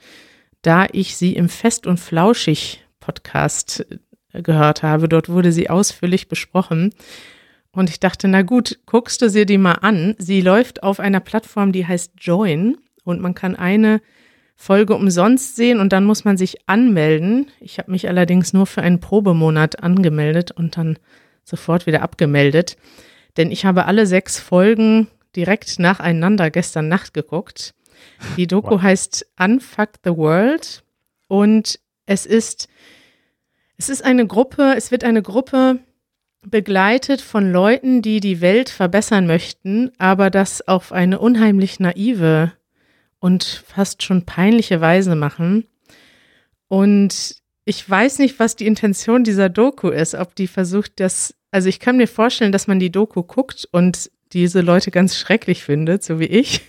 da 0.62 0.88
ich 0.92 1.16
sie 1.16 1.34
im 1.36 1.48
Fest 1.48 1.88
und 1.88 2.00
Flauschig 2.00 2.84
Podcast 3.00 3.86
äh, 4.34 4.42
gehört 4.42 4.84
habe. 4.84 5.08
Dort 5.08 5.30
wurde 5.30 5.52
sie 5.52 5.70
ausführlich 5.70 6.28
besprochen. 6.28 6.94
Und 7.72 7.90
ich 7.90 8.00
dachte, 8.00 8.28
na 8.28 8.42
gut, 8.42 8.80
guckst 8.86 9.22
du 9.22 9.30
sie 9.30 9.46
dir 9.46 9.60
mal 9.60 9.74
an. 9.74 10.16
Sie 10.18 10.42
läuft 10.42 10.84
auf 10.84 11.00
einer 11.00 11.20
Plattform, 11.20 11.72
die 11.72 11.86
heißt 11.86 12.14
Join. 12.18 12.78
Und 13.08 13.22
man 13.22 13.34
kann 13.34 13.56
eine 13.56 14.02
Folge 14.56 14.96
umsonst 14.96 15.56
sehen 15.56 15.80
und 15.80 15.94
dann 15.94 16.04
muss 16.04 16.26
man 16.26 16.36
sich 16.36 16.68
anmelden. 16.68 17.50
Ich 17.62 17.78
habe 17.78 17.92
mich 17.92 18.10
allerdings 18.10 18.52
nur 18.52 18.66
für 18.66 18.82
einen 18.82 19.00
Probemonat 19.00 19.82
angemeldet 19.82 20.52
und 20.52 20.76
dann 20.76 21.00
sofort 21.46 21.86
wieder 21.86 22.02
abgemeldet. 22.02 22.76
Denn 23.38 23.50
ich 23.50 23.66
habe 23.66 23.86
alle 23.86 24.06
sechs 24.06 24.40
Folgen 24.40 25.08
direkt 25.38 25.80
nacheinander 25.80 26.52
gestern 26.52 26.90
Nacht 26.90 27.14
geguckt. 27.14 27.74
Die 28.36 28.48
Doku 28.48 28.72
Wow. 28.72 28.82
heißt 28.82 29.28
Unfuck 29.40 29.92
the 30.04 30.12
World 30.12 30.84
und 31.30 31.80
es 32.06 32.26
ist, 32.26 32.68
es 33.78 33.88
ist 33.88 34.04
eine 34.04 34.28
Gruppe, 34.28 34.74
es 34.76 34.92
wird 34.92 35.06
eine 35.06 35.22
Gruppe 35.22 35.80
begleitet 36.42 37.22
von 37.22 37.52
Leuten, 37.52 38.02
die 38.02 38.20
die 38.20 38.42
Welt 38.42 38.70
verbessern 38.70 39.28
möchten, 39.28 39.92
aber 39.98 40.30
das 40.30 40.68
auf 40.68 40.92
eine 40.92 41.20
unheimlich 41.20 41.80
naive 41.80 42.52
und 43.20 43.64
fast 43.68 44.04
schon 44.04 44.26
peinliche 44.26 44.82
Weise 44.82 45.16
machen. 45.16 45.66
Und 46.68 47.36
ich 47.66 47.90
weiß 47.90 48.20
nicht, 48.20 48.40
was 48.40 48.56
die 48.56 48.68
Intention 48.68 49.24
dieser 49.24 49.50
Doku 49.50 49.90
ist, 49.90 50.16
ob 50.16 50.36
die 50.36 50.48
versucht, 50.48 51.00
das, 51.00 51.36
also 51.52 51.70
ich 51.70 51.80
kann 51.80 51.98
mir 51.98 52.08
vorstellen, 52.08 52.52
dass 52.52 52.68
man 52.68 52.80
die 52.80 52.92
Doku 52.92 53.24
guckt 53.24 53.68
und 53.72 54.12
diese 54.34 54.62
Leute 54.62 54.92
ganz 54.92 55.18
schrecklich 55.18 55.64
findet, 55.64 56.04
so 56.04 56.20
wie 56.20 56.26
ich. 56.26 56.62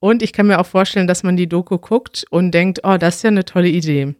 Und 0.00 0.22
ich 0.22 0.32
kann 0.32 0.46
mir 0.46 0.60
auch 0.60 0.66
vorstellen, 0.66 1.08
dass 1.08 1.24
man 1.24 1.36
die 1.36 1.48
Doku 1.48 1.78
guckt 1.78 2.24
und 2.30 2.52
denkt, 2.52 2.80
oh, 2.84 2.96
das 2.98 3.16
ist 3.16 3.22
ja 3.24 3.30
eine 3.30 3.44
tolle 3.44 3.68
Idee. 3.68 4.14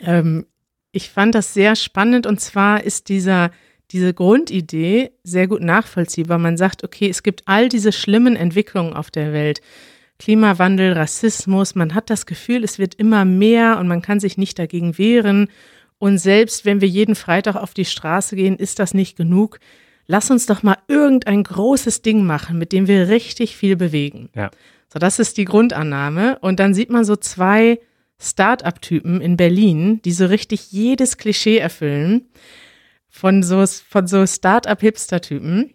Ähm, 0.00 0.46
ich 0.90 1.10
fand 1.10 1.34
das 1.34 1.54
sehr 1.54 1.76
spannend 1.76 2.26
und 2.26 2.40
zwar 2.40 2.82
ist 2.82 3.08
dieser, 3.08 3.50
diese 3.92 4.12
Grundidee 4.12 5.12
sehr 5.22 5.46
gut 5.46 5.62
nachvollziehbar. 5.62 6.38
Man 6.38 6.56
sagt, 6.56 6.82
okay, 6.82 7.08
es 7.08 7.22
gibt 7.22 7.42
all 7.46 7.68
diese 7.68 7.92
schlimmen 7.92 8.36
Entwicklungen 8.36 8.92
auf 8.92 9.10
der 9.10 9.32
Welt. 9.32 9.60
Klimawandel, 10.18 10.92
Rassismus, 10.92 11.74
man 11.74 11.94
hat 11.94 12.10
das 12.10 12.26
Gefühl, 12.26 12.64
es 12.64 12.78
wird 12.78 12.94
immer 12.96 13.24
mehr 13.24 13.78
und 13.78 13.88
man 13.88 14.02
kann 14.02 14.20
sich 14.20 14.36
nicht 14.36 14.58
dagegen 14.58 14.98
wehren. 14.98 15.48
Und 15.98 16.18
selbst 16.18 16.64
wenn 16.64 16.80
wir 16.80 16.88
jeden 16.88 17.14
Freitag 17.14 17.56
auf 17.56 17.74
die 17.74 17.84
Straße 17.84 18.36
gehen, 18.36 18.56
ist 18.56 18.78
das 18.78 18.94
nicht 18.94 19.16
genug. 19.16 19.58
Lass 20.06 20.30
uns 20.30 20.46
doch 20.46 20.62
mal 20.62 20.78
irgendein 20.88 21.42
großes 21.42 22.02
Ding 22.02 22.24
machen, 22.24 22.58
mit 22.58 22.72
dem 22.72 22.88
wir 22.88 23.08
richtig 23.08 23.56
viel 23.56 23.76
bewegen. 23.76 24.30
Ja. 24.34 24.50
So, 24.92 24.98
das 24.98 25.18
ist 25.18 25.36
die 25.36 25.44
Grundannahme. 25.44 26.38
Und 26.40 26.60
dann 26.60 26.74
sieht 26.74 26.90
man 26.90 27.04
so 27.04 27.14
zwei 27.14 27.78
Start-up-Typen 28.20 29.20
in 29.20 29.36
Berlin, 29.36 30.00
die 30.02 30.12
so 30.12 30.26
richtig 30.26 30.72
jedes 30.72 31.18
Klischee 31.18 31.58
erfüllen 31.58 32.28
von 33.08 33.42
so, 33.42 33.64
von 33.66 34.06
so 34.06 34.26
Start-up-Hipster-Typen. 34.26 35.74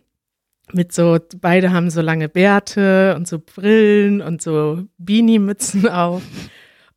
Mit 0.74 0.92
so, 0.92 1.20
beide 1.40 1.72
haben 1.72 1.90
so 1.90 2.02
lange 2.02 2.30
Bärte 2.30 3.16
und 3.16 3.28
so 3.28 3.40
Brillen 3.40 4.22
und 4.22 4.42
so 4.42 4.84
Beanie-Mützen 4.98 5.88
auf. 5.88 6.24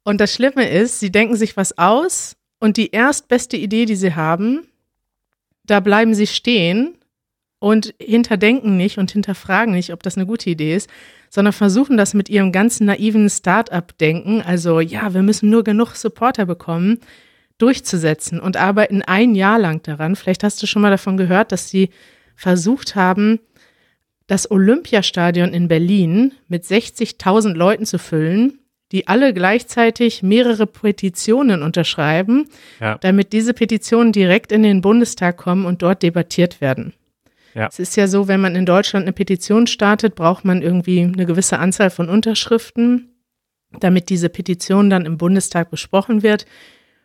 Und 0.02 0.20
das 0.20 0.32
Schlimme 0.32 0.68
ist, 0.68 1.00
sie 1.00 1.10
denken 1.10 1.36
sich 1.36 1.56
was 1.56 1.76
aus 1.76 2.36
und 2.58 2.76
die 2.76 2.90
erstbeste 2.90 3.56
Idee, 3.56 3.84
die 3.84 3.96
sie 3.96 4.14
haben, 4.14 4.66
da 5.64 5.80
bleiben 5.80 6.14
sie 6.14 6.26
stehen 6.26 6.96
und 7.58 7.94
hinterdenken 8.00 8.76
nicht 8.76 8.98
und 8.98 9.10
hinterfragen 9.10 9.74
nicht, 9.74 9.92
ob 9.92 10.02
das 10.02 10.16
eine 10.16 10.26
gute 10.26 10.48
Idee 10.48 10.76
ist, 10.76 10.88
sondern 11.28 11.52
versuchen 11.52 11.96
das 11.96 12.14
mit 12.14 12.28
ihrem 12.28 12.52
ganzen 12.52 12.86
naiven 12.86 13.28
Start-up-Denken, 13.28 14.42
also 14.42 14.80
ja, 14.80 15.12
wir 15.12 15.22
müssen 15.22 15.50
nur 15.50 15.64
genug 15.64 15.96
Supporter 15.96 16.46
bekommen, 16.46 17.00
durchzusetzen 17.58 18.38
und 18.38 18.56
arbeiten 18.56 19.02
ein 19.02 19.34
Jahr 19.34 19.58
lang 19.58 19.82
daran. 19.82 20.14
Vielleicht 20.14 20.44
hast 20.44 20.62
du 20.62 20.66
schon 20.66 20.82
mal 20.82 20.90
davon 20.90 21.16
gehört, 21.16 21.52
dass 21.52 21.68
sie 21.70 21.90
versucht 22.36 22.94
haben, 22.94 23.40
das 24.26 24.50
Olympiastadion 24.50 25.52
in 25.52 25.68
Berlin 25.68 26.32
mit 26.48 26.64
60.000 26.64 27.54
Leuten 27.54 27.86
zu 27.86 27.98
füllen, 27.98 28.58
die 28.92 29.08
alle 29.08 29.34
gleichzeitig 29.34 30.22
mehrere 30.22 30.66
Petitionen 30.66 31.62
unterschreiben, 31.62 32.48
Ja. 32.80 32.98
damit 32.98 33.32
diese 33.32 33.52
Petitionen 33.54 34.12
direkt 34.12 34.52
in 34.52 34.62
den 34.62 34.80
Bundestag 34.80 35.36
kommen 35.36 35.64
und 35.64 35.82
dort 35.82 36.02
debattiert 36.02 36.60
werden. 36.60 36.92
Ja. 37.54 37.68
Es 37.68 37.78
ist 37.78 37.96
ja 37.96 38.06
so, 38.06 38.28
wenn 38.28 38.40
man 38.40 38.54
in 38.54 38.66
Deutschland 38.66 39.04
eine 39.04 39.12
Petition 39.12 39.66
startet, 39.66 40.14
braucht 40.14 40.44
man 40.44 40.60
irgendwie 40.62 41.00
eine 41.00 41.24
gewisse 41.26 41.58
Anzahl 41.58 41.90
von 41.90 42.08
Unterschriften. 42.08 43.12
damit 43.80 44.08
diese 44.10 44.28
Petition 44.28 44.88
dann 44.90 45.04
im 45.04 45.18
Bundestag 45.18 45.70
besprochen 45.70 46.22
wird. 46.22 46.46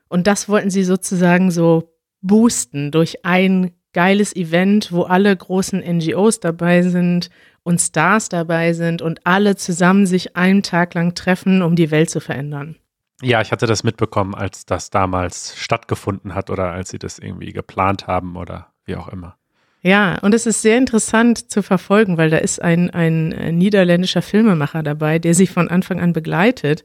Und 0.10 0.28
das 0.28 0.48
wollten 0.48 0.70
sie 0.70 0.84
sozusagen 0.84 1.50
so 1.50 1.92
boosten 2.22 2.92
durch 2.92 3.26
ein 3.26 3.72
geiles 3.94 4.36
Event, 4.36 4.92
wo 4.92 5.04
alle 5.04 5.36
großen 5.36 5.80
NGOs 5.80 6.40
dabei 6.40 6.82
sind 6.82 7.30
und 7.64 7.80
Stars 7.80 8.30
dabei 8.30 8.74
sind 8.74 9.02
und 9.02 9.26
alle 9.26 9.56
zusammen 9.56 10.06
sich 10.06 10.36
einen 10.36 10.64
Tag 10.64 10.94
lang 10.94 11.14
treffen, 11.16 11.62
um 11.62 11.76
die 11.76 11.92
Welt 11.92 12.10
zu 12.10 12.20
verändern. 12.20 12.76
Ja, 13.22 13.42
ich 13.42 13.52
hatte 13.52 13.68
das 13.68 13.84
mitbekommen, 13.84 14.34
als 14.34 14.66
das 14.66 14.90
damals 14.90 15.56
stattgefunden 15.56 16.34
hat 16.34 16.50
oder 16.50 16.72
als 16.72 16.90
sie 16.90 16.98
das 16.98 17.20
irgendwie 17.20 17.54
geplant 17.54 18.08
haben 18.08 18.36
oder 18.36 18.68
wie 18.86 18.96
auch 18.96 19.10
immer. 19.10 19.38
Ja, 19.84 20.20
und 20.20 20.34
es 20.34 20.46
ist 20.46 20.62
sehr 20.62 20.78
interessant 20.78 21.52
zu 21.52 21.64
verfolgen, 21.64 22.18
weil 22.18 22.30
da 22.30 22.38
ist 22.38 22.62
ein, 22.62 22.92
ein 22.92 23.32
äh, 23.32 23.52
niederländischer 23.52 24.22
Filmemacher 24.22 24.84
dabei, 24.84 25.18
der 25.18 25.34
sie 25.34 25.48
von 25.48 25.70
Anfang 25.70 26.00
an 26.00 26.14
begleitet. 26.14 26.84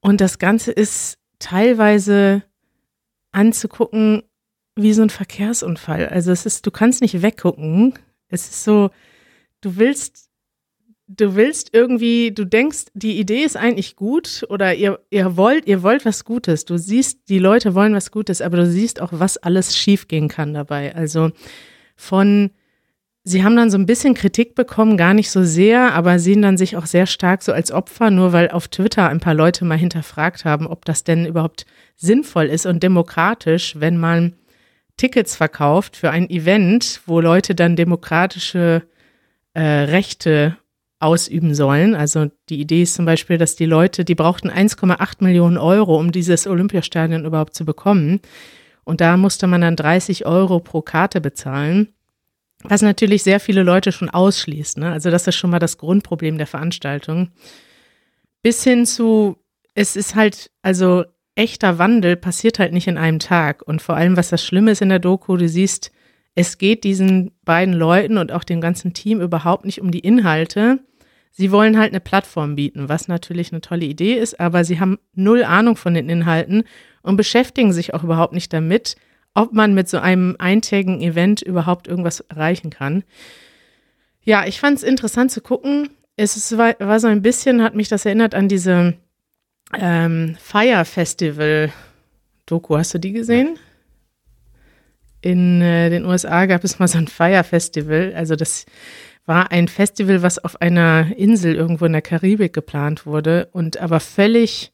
Und 0.00 0.20
das 0.20 0.38
Ganze 0.38 0.72
ist 0.72 1.18
teilweise 1.38 2.42
anzugucken 3.32 4.22
wie 4.76 4.92
so 4.92 5.02
ein 5.02 5.10
Verkehrsunfall. 5.10 6.08
Also 6.08 6.32
es 6.32 6.46
ist, 6.46 6.66
du 6.66 6.70
kannst 6.70 7.00
nicht 7.02 7.22
weggucken. 7.22 7.94
Es 8.28 8.48
ist 8.48 8.64
so, 8.64 8.90
du 9.60 9.76
willst, 9.76 10.30
du 11.06 11.34
willst 11.34 11.70
irgendwie, 11.72 12.32
du 12.32 12.44
denkst, 12.46 12.86
die 12.94 13.18
Idee 13.18 13.44
ist 13.44 13.56
eigentlich 13.56 13.96
gut 13.96 14.44
oder 14.48 14.74
ihr, 14.74 15.00
ihr 15.10 15.36
wollt, 15.36 15.66
ihr 15.66 15.82
wollt 15.82 16.04
was 16.04 16.24
Gutes. 16.24 16.64
Du 16.64 16.78
siehst, 16.78 17.28
die 17.28 17.38
Leute 17.38 17.74
wollen 17.74 17.94
was 17.94 18.10
Gutes, 18.10 18.40
aber 18.40 18.58
du 18.58 18.66
siehst 18.66 19.00
auch, 19.00 19.10
was 19.12 19.36
alles 19.36 19.76
schiefgehen 19.76 20.28
kann 20.28 20.54
dabei. 20.54 20.94
Also 20.94 21.30
von, 21.94 22.50
sie 23.24 23.44
haben 23.44 23.56
dann 23.56 23.70
so 23.70 23.76
ein 23.76 23.86
bisschen 23.86 24.14
Kritik 24.14 24.54
bekommen, 24.54 24.96
gar 24.96 25.12
nicht 25.12 25.30
so 25.30 25.44
sehr, 25.44 25.92
aber 25.92 26.18
sehen 26.18 26.40
dann 26.40 26.56
sich 26.56 26.78
auch 26.78 26.86
sehr 26.86 27.06
stark 27.06 27.42
so 27.42 27.52
als 27.52 27.70
Opfer, 27.70 28.10
nur 28.10 28.32
weil 28.32 28.50
auf 28.50 28.68
Twitter 28.68 29.08
ein 29.08 29.20
paar 29.20 29.34
Leute 29.34 29.66
mal 29.66 29.76
hinterfragt 29.76 30.46
haben, 30.46 30.66
ob 30.66 30.86
das 30.86 31.04
denn 31.04 31.26
überhaupt 31.26 31.66
sinnvoll 31.96 32.46
ist 32.46 32.64
und 32.64 32.82
demokratisch, 32.82 33.78
wenn 33.78 33.98
man 33.98 34.34
Tickets 35.02 35.34
verkauft 35.34 35.96
für 35.96 36.12
ein 36.12 36.30
Event, 36.30 37.00
wo 37.06 37.18
Leute 37.18 37.56
dann 37.56 37.74
demokratische 37.74 38.84
äh, 39.52 39.60
Rechte 39.60 40.56
ausüben 41.00 41.56
sollen. 41.56 41.96
Also 41.96 42.30
die 42.48 42.60
Idee 42.60 42.82
ist 42.82 42.94
zum 42.94 43.04
Beispiel, 43.04 43.36
dass 43.36 43.56
die 43.56 43.66
Leute, 43.66 44.04
die 44.04 44.14
brauchten 44.14 44.48
1,8 44.48 45.24
Millionen 45.24 45.58
Euro, 45.58 45.98
um 45.98 46.12
dieses 46.12 46.46
Olympiastadion 46.46 47.24
überhaupt 47.24 47.56
zu 47.56 47.64
bekommen. 47.64 48.20
Und 48.84 49.00
da 49.00 49.16
musste 49.16 49.48
man 49.48 49.62
dann 49.62 49.74
30 49.74 50.24
Euro 50.24 50.60
pro 50.60 50.82
Karte 50.82 51.20
bezahlen, 51.20 51.88
was 52.62 52.80
natürlich 52.80 53.24
sehr 53.24 53.40
viele 53.40 53.64
Leute 53.64 53.90
schon 53.90 54.08
ausschließt. 54.08 54.78
Ne? 54.78 54.92
Also 54.92 55.10
das 55.10 55.26
ist 55.26 55.34
schon 55.34 55.50
mal 55.50 55.58
das 55.58 55.78
Grundproblem 55.78 56.38
der 56.38 56.46
Veranstaltung. 56.46 57.32
Bis 58.40 58.62
hin 58.62 58.86
zu, 58.86 59.36
es 59.74 59.96
ist 59.96 60.14
halt, 60.14 60.52
also 60.62 61.02
echter 61.34 61.78
Wandel 61.78 62.16
passiert 62.16 62.58
halt 62.58 62.72
nicht 62.72 62.88
in 62.88 62.98
einem 62.98 63.18
Tag. 63.18 63.62
Und 63.62 63.82
vor 63.82 63.96
allem, 63.96 64.16
was 64.16 64.28
das 64.28 64.44
Schlimme 64.44 64.72
ist 64.72 64.82
in 64.82 64.88
der 64.88 64.98
Doku, 64.98 65.36
du 65.36 65.48
siehst, 65.48 65.90
es 66.34 66.58
geht 66.58 66.84
diesen 66.84 67.32
beiden 67.44 67.74
Leuten 67.74 68.18
und 68.18 68.32
auch 68.32 68.44
dem 68.44 68.60
ganzen 68.60 68.94
Team 68.94 69.20
überhaupt 69.20 69.64
nicht 69.64 69.80
um 69.80 69.90
die 69.90 70.00
Inhalte. 70.00 70.80
Sie 71.30 71.50
wollen 71.50 71.78
halt 71.78 71.92
eine 71.92 72.00
Plattform 72.00 72.56
bieten, 72.56 72.88
was 72.88 73.08
natürlich 73.08 73.52
eine 73.52 73.60
tolle 73.60 73.86
Idee 73.86 74.14
ist, 74.14 74.38
aber 74.38 74.64
sie 74.64 74.80
haben 74.80 74.98
null 75.14 75.44
Ahnung 75.44 75.76
von 75.76 75.94
den 75.94 76.08
Inhalten 76.08 76.64
und 77.02 77.16
beschäftigen 77.16 77.72
sich 77.72 77.94
auch 77.94 78.04
überhaupt 78.04 78.34
nicht 78.34 78.52
damit, 78.52 78.96
ob 79.34 79.52
man 79.52 79.74
mit 79.74 79.88
so 79.88 79.98
einem 79.98 80.36
eintägigen 80.38 81.00
Event 81.00 81.40
überhaupt 81.40 81.88
irgendwas 81.88 82.20
erreichen 82.20 82.70
kann. 82.70 83.02
Ja, 84.22 84.46
ich 84.46 84.60
fand 84.60 84.76
es 84.76 84.82
interessant 84.82 85.30
zu 85.30 85.40
gucken. 85.40 85.88
Es 86.16 86.56
war, 86.56 86.74
war, 86.78 87.00
so 87.00 87.08
ein 87.08 87.22
bisschen, 87.22 87.62
hat 87.62 87.74
mich 87.74 87.88
das 87.88 88.04
erinnert 88.04 88.34
an 88.34 88.48
diese 88.48 88.94
ähm, 89.78 90.36
Fire 90.40 90.84
Festival 90.84 91.72
Doku. 92.46 92.76
Hast 92.76 92.94
du 92.94 92.98
die 92.98 93.12
gesehen? 93.12 93.58
In 95.20 95.60
äh, 95.60 95.88
den 95.88 96.04
USA 96.04 96.46
gab 96.46 96.64
es 96.64 96.78
mal 96.78 96.88
so 96.88 96.98
ein 96.98 97.08
Fire 97.08 97.44
Festival. 97.44 98.12
Also 98.14 98.36
das 98.36 98.66
war 99.24 99.52
ein 99.52 99.68
Festival, 99.68 100.22
was 100.22 100.38
auf 100.38 100.60
einer 100.60 101.16
Insel 101.16 101.54
irgendwo 101.54 101.84
in 101.84 101.92
der 101.92 102.02
Karibik 102.02 102.52
geplant 102.52 103.06
wurde 103.06 103.48
und 103.52 103.78
aber 103.78 104.00
völlig 104.00 104.72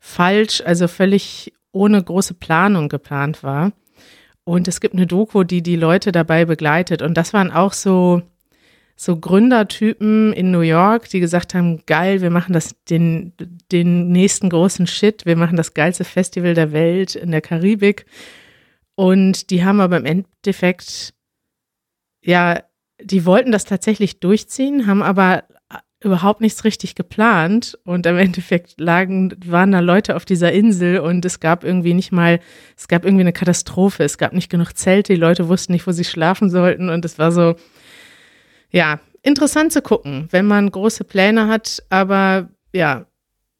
falsch, 0.00 0.62
also 0.64 0.88
völlig 0.88 1.52
ohne 1.72 2.02
große 2.02 2.34
Planung 2.34 2.88
geplant 2.88 3.42
war. 3.42 3.72
Und 4.44 4.68
es 4.68 4.80
gibt 4.80 4.94
eine 4.94 5.06
Doku, 5.06 5.44
die 5.44 5.62
die 5.62 5.76
Leute 5.76 6.12
dabei 6.12 6.44
begleitet. 6.44 7.00
Und 7.00 7.14
das 7.14 7.32
waren 7.32 7.50
auch 7.50 7.72
so, 7.72 8.22
so 8.96 9.16
Gründertypen 9.16 10.32
in 10.32 10.50
New 10.50 10.60
York, 10.60 11.08
die 11.08 11.20
gesagt 11.20 11.54
haben, 11.54 11.84
geil, 11.86 12.20
wir 12.22 12.30
machen 12.30 12.52
das 12.52 12.76
den, 12.88 13.32
den 13.72 14.12
nächsten 14.12 14.48
großen 14.48 14.86
Shit, 14.86 15.26
wir 15.26 15.36
machen 15.36 15.56
das 15.56 15.74
geilste 15.74 16.04
Festival 16.04 16.54
der 16.54 16.72
Welt 16.72 17.16
in 17.16 17.30
der 17.32 17.40
Karibik. 17.40 18.06
Und 18.94 19.50
die 19.50 19.64
haben 19.64 19.80
aber 19.80 19.96
im 19.96 20.06
Endeffekt, 20.06 21.14
ja, 22.22 22.62
die 23.02 23.26
wollten 23.26 23.50
das 23.50 23.64
tatsächlich 23.64 24.20
durchziehen, 24.20 24.86
haben 24.86 25.02
aber 25.02 25.44
überhaupt 26.04 26.40
nichts 26.40 26.64
richtig 26.64 26.94
geplant. 26.94 27.78
Und 27.84 28.06
im 28.06 28.16
Endeffekt 28.18 28.78
lagen, 28.78 29.34
waren 29.44 29.72
da 29.72 29.80
Leute 29.80 30.14
auf 30.14 30.24
dieser 30.24 30.52
Insel 30.52 30.98
und 31.00 31.24
es 31.24 31.40
gab 31.40 31.64
irgendwie 31.64 31.94
nicht 31.94 32.12
mal, 32.12 32.40
es 32.76 32.86
gab 32.86 33.04
irgendwie 33.04 33.22
eine 33.22 33.32
Katastrophe, 33.32 34.04
es 34.04 34.18
gab 34.18 34.32
nicht 34.32 34.50
genug 34.50 34.74
Zelte, 34.74 35.14
die 35.14 35.20
Leute 35.20 35.48
wussten 35.48 35.72
nicht, 35.72 35.86
wo 35.86 35.92
sie 35.92 36.04
schlafen 36.04 36.50
sollten. 36.50 36.90
Und 36.90 37.04
es 37.04 37.18
war 37.18 37.32
so, 37.32 37.56
ja, 38.74 39.00
interessant 39.22 39.72
zu 39.72 39.82
gucken, 39.82 40.28
wenn 40.30 40.46
man 40.46 40.70
große 40.70 41.04
Pläne 41.04 41.48
hat, 41.48 41.82
aber 41.90 42.48
ja, 42.72 43.06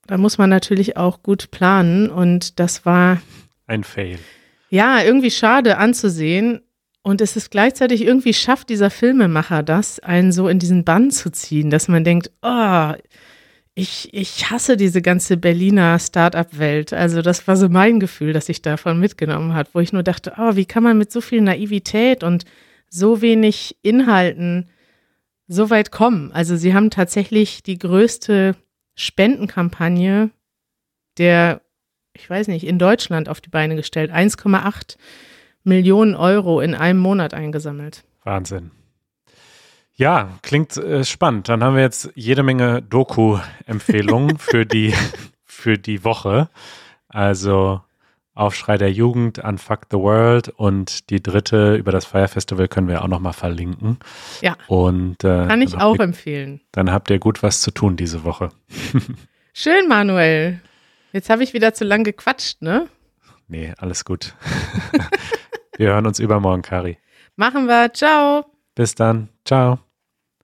da 0.06 0.18
muss 0.18 0.38
man 0.38 0.50
natürlich 0.50 0.96
auch 0.96 1.22
gut 1.22 1.50
planen 1.50 2.10
und 2.10 2.58
das 2.60 2.84
war 2.84 3.22
ein 3.66 3.84
Fail. 3.84 4.18
Ja, 4.68 5.02
irgendwie 5.02 5.30
schade 5.30 5.78
anzusehen, 5.78 6.60
und 7.06 7.20
es 7.20 7.36
ist 7.36 7.50
gleichzeitig 7.50 8.02
irgendwie 8.02 8.32
schafft 8.32 8.70
dieser 8.70 8.88
Filmemacher 8.88 9.62
das, 9.62 10.00
einen 10.00 10.32
so 10.32 10.48
in 10.48 10.58
diesen 10.58 10.84
Bann 10.84 11.10
zu 11.10 11.30
ziehen, 11.30 11.68
dass 11.68 11.86
man 11.86 12.02
denkt, 12.02 12.30
oh, 12.40 12.92
ich, 13.74 14.08
ich 14.14 14.50
hasse 14.50 14.78
diese 14.78 15.02
ganze 15.02 15.36
Berliner 15.36 15.98
Start-up-Welt. 15.98 16.94
Also 16.94 17.20
das 17.20 17.46
war 17.46 17.56
so 17.56 17.68
mein 17.68 18.00
Gefühl, 18.00 18.32
das 18.32 18.48
ich 18.48 18.62
davon 18.62 18.98
mitgenommen 18.98 19.52
habe, 19.52 19.68
wo 19.74 19.80
ich 19.80 19.92
nur 19.92 20.02
dachte, 20.02 20.32
oh, 20.38 20.56
wie 20.56 20.64
kann 20.64 20.82
man 20.82 20.96
mit 20.96 21.12
so 21.12 21.20
viel 21.20 21.42
Naivität 21.42 22.24
und 22.24 22.46
so 22.88 23.20
wenig 23.20 23.76
Inhalten 23.82 24.70
so 25.46 25.70
weit 25.70 25.90
kommen? 25.90 26.32
Also 26.32 26.56
sie 26.56 26.74
haben 26.74 26.90
tatsächlich 26.90 27.62
die 27.62 27.78
größte 27.78 28.56
Spendenkampagne 28.94 30.30
der, 31.18 31.60
ich 32.12 32.28
weiß 32.28 32.48
nicht, 32.48 32.66
in 32.66 32.78
Deutschland 32.78 33.28
auf 33.28 33.40
die 33.40 33.50
Beine 33.50 33.76
gestellt. 33.76 34.10
1,8 34.10 34.96
Millionen 35.62 36.14
Euro 36.14 36.60
in 36.60 36.74
einem 36.74 36.98
Monat 36.98 37.34
eingesammelt. 37.34 38.04
Wahnsinn. 38.24 38.70
Ja, 39.94 40.38
klingt 40.42 40.76
äh, 40.76 41.04
spannend. 41.04 41.48
Dann 41.48 41.62
haben 41.62 41.76
wir 41.76 41.82
jetzt 41.82 42.10
jede 42.14 42.42
Menge 42.42 42.82
Doku-Empfehlungen 42.82 44.38
für 44.38 44.66
die, 44.66 44.92
für 45.44 45.78
die 45.78 46.02
Woche. 46.02 46.48
Also 47.06 47.80
Aufschrei 48.34 48.78
der 48.78 48.90
Jugend, 48.92 49.38
Unfuck 49.38 49.82
the 49.90 49.96
World 49.96 50.48
und 50.48 51.08
die 51.10 51.22
dritte 51.22 51.76
über 51.76 51.92
das 51.92 52.04
Fire 52.04 52.26
Festival 52.26 52.66
können 52.66 52.88
wir 52.88 53.02
auch 53.02 53.08
nochmal 53.08 53.32
verlinken. 53.32 53.98
Ja. 54.40 54.56
Und, 54.66 55.22
äh, 55.22 55.46
Kann 55.46 55.62
ich 55.62 55.76
auch 55.76 55.96
ihr, 55.96 56.00
empfehlen. 56.04 56.60
Dann 56.72 56.90
habt 56.90 57.10
ihr 57.10 57.20
gut 57.20 57.42
was 57.42 57.60
zu 57.60 57.70
tun 57.70 57.96
diese 57.96 58.24
Woche. 58.24 58.50
Schön, 59.52 59.88
Manuel. 59.88 60.60
Jetzt 61.12 61.30
habe 61.30 61.44
ich 61.44 61.52
wieder 61.54 61.74
zu 61.74 61.84
lang 61.84 62.02
gequatscht, 62.02 62.60
ne? 62.60 62.88
Nee, 63.46 63.72
alles 63.78 64.04
gut. 64.04 64.34
Wir 65.76 65.88
hören 65.90 66.06
uns 66.06 66.18
übermorgen, 66.18 66.62
Kari. 66.62 66.98
Machen 67.36 67.66
wir. 67.66 67.92
Ciao. 67.92 68.46
Bis 68.74 68.94
dann. 68.94 69.28
Ciao. 69.44 69.78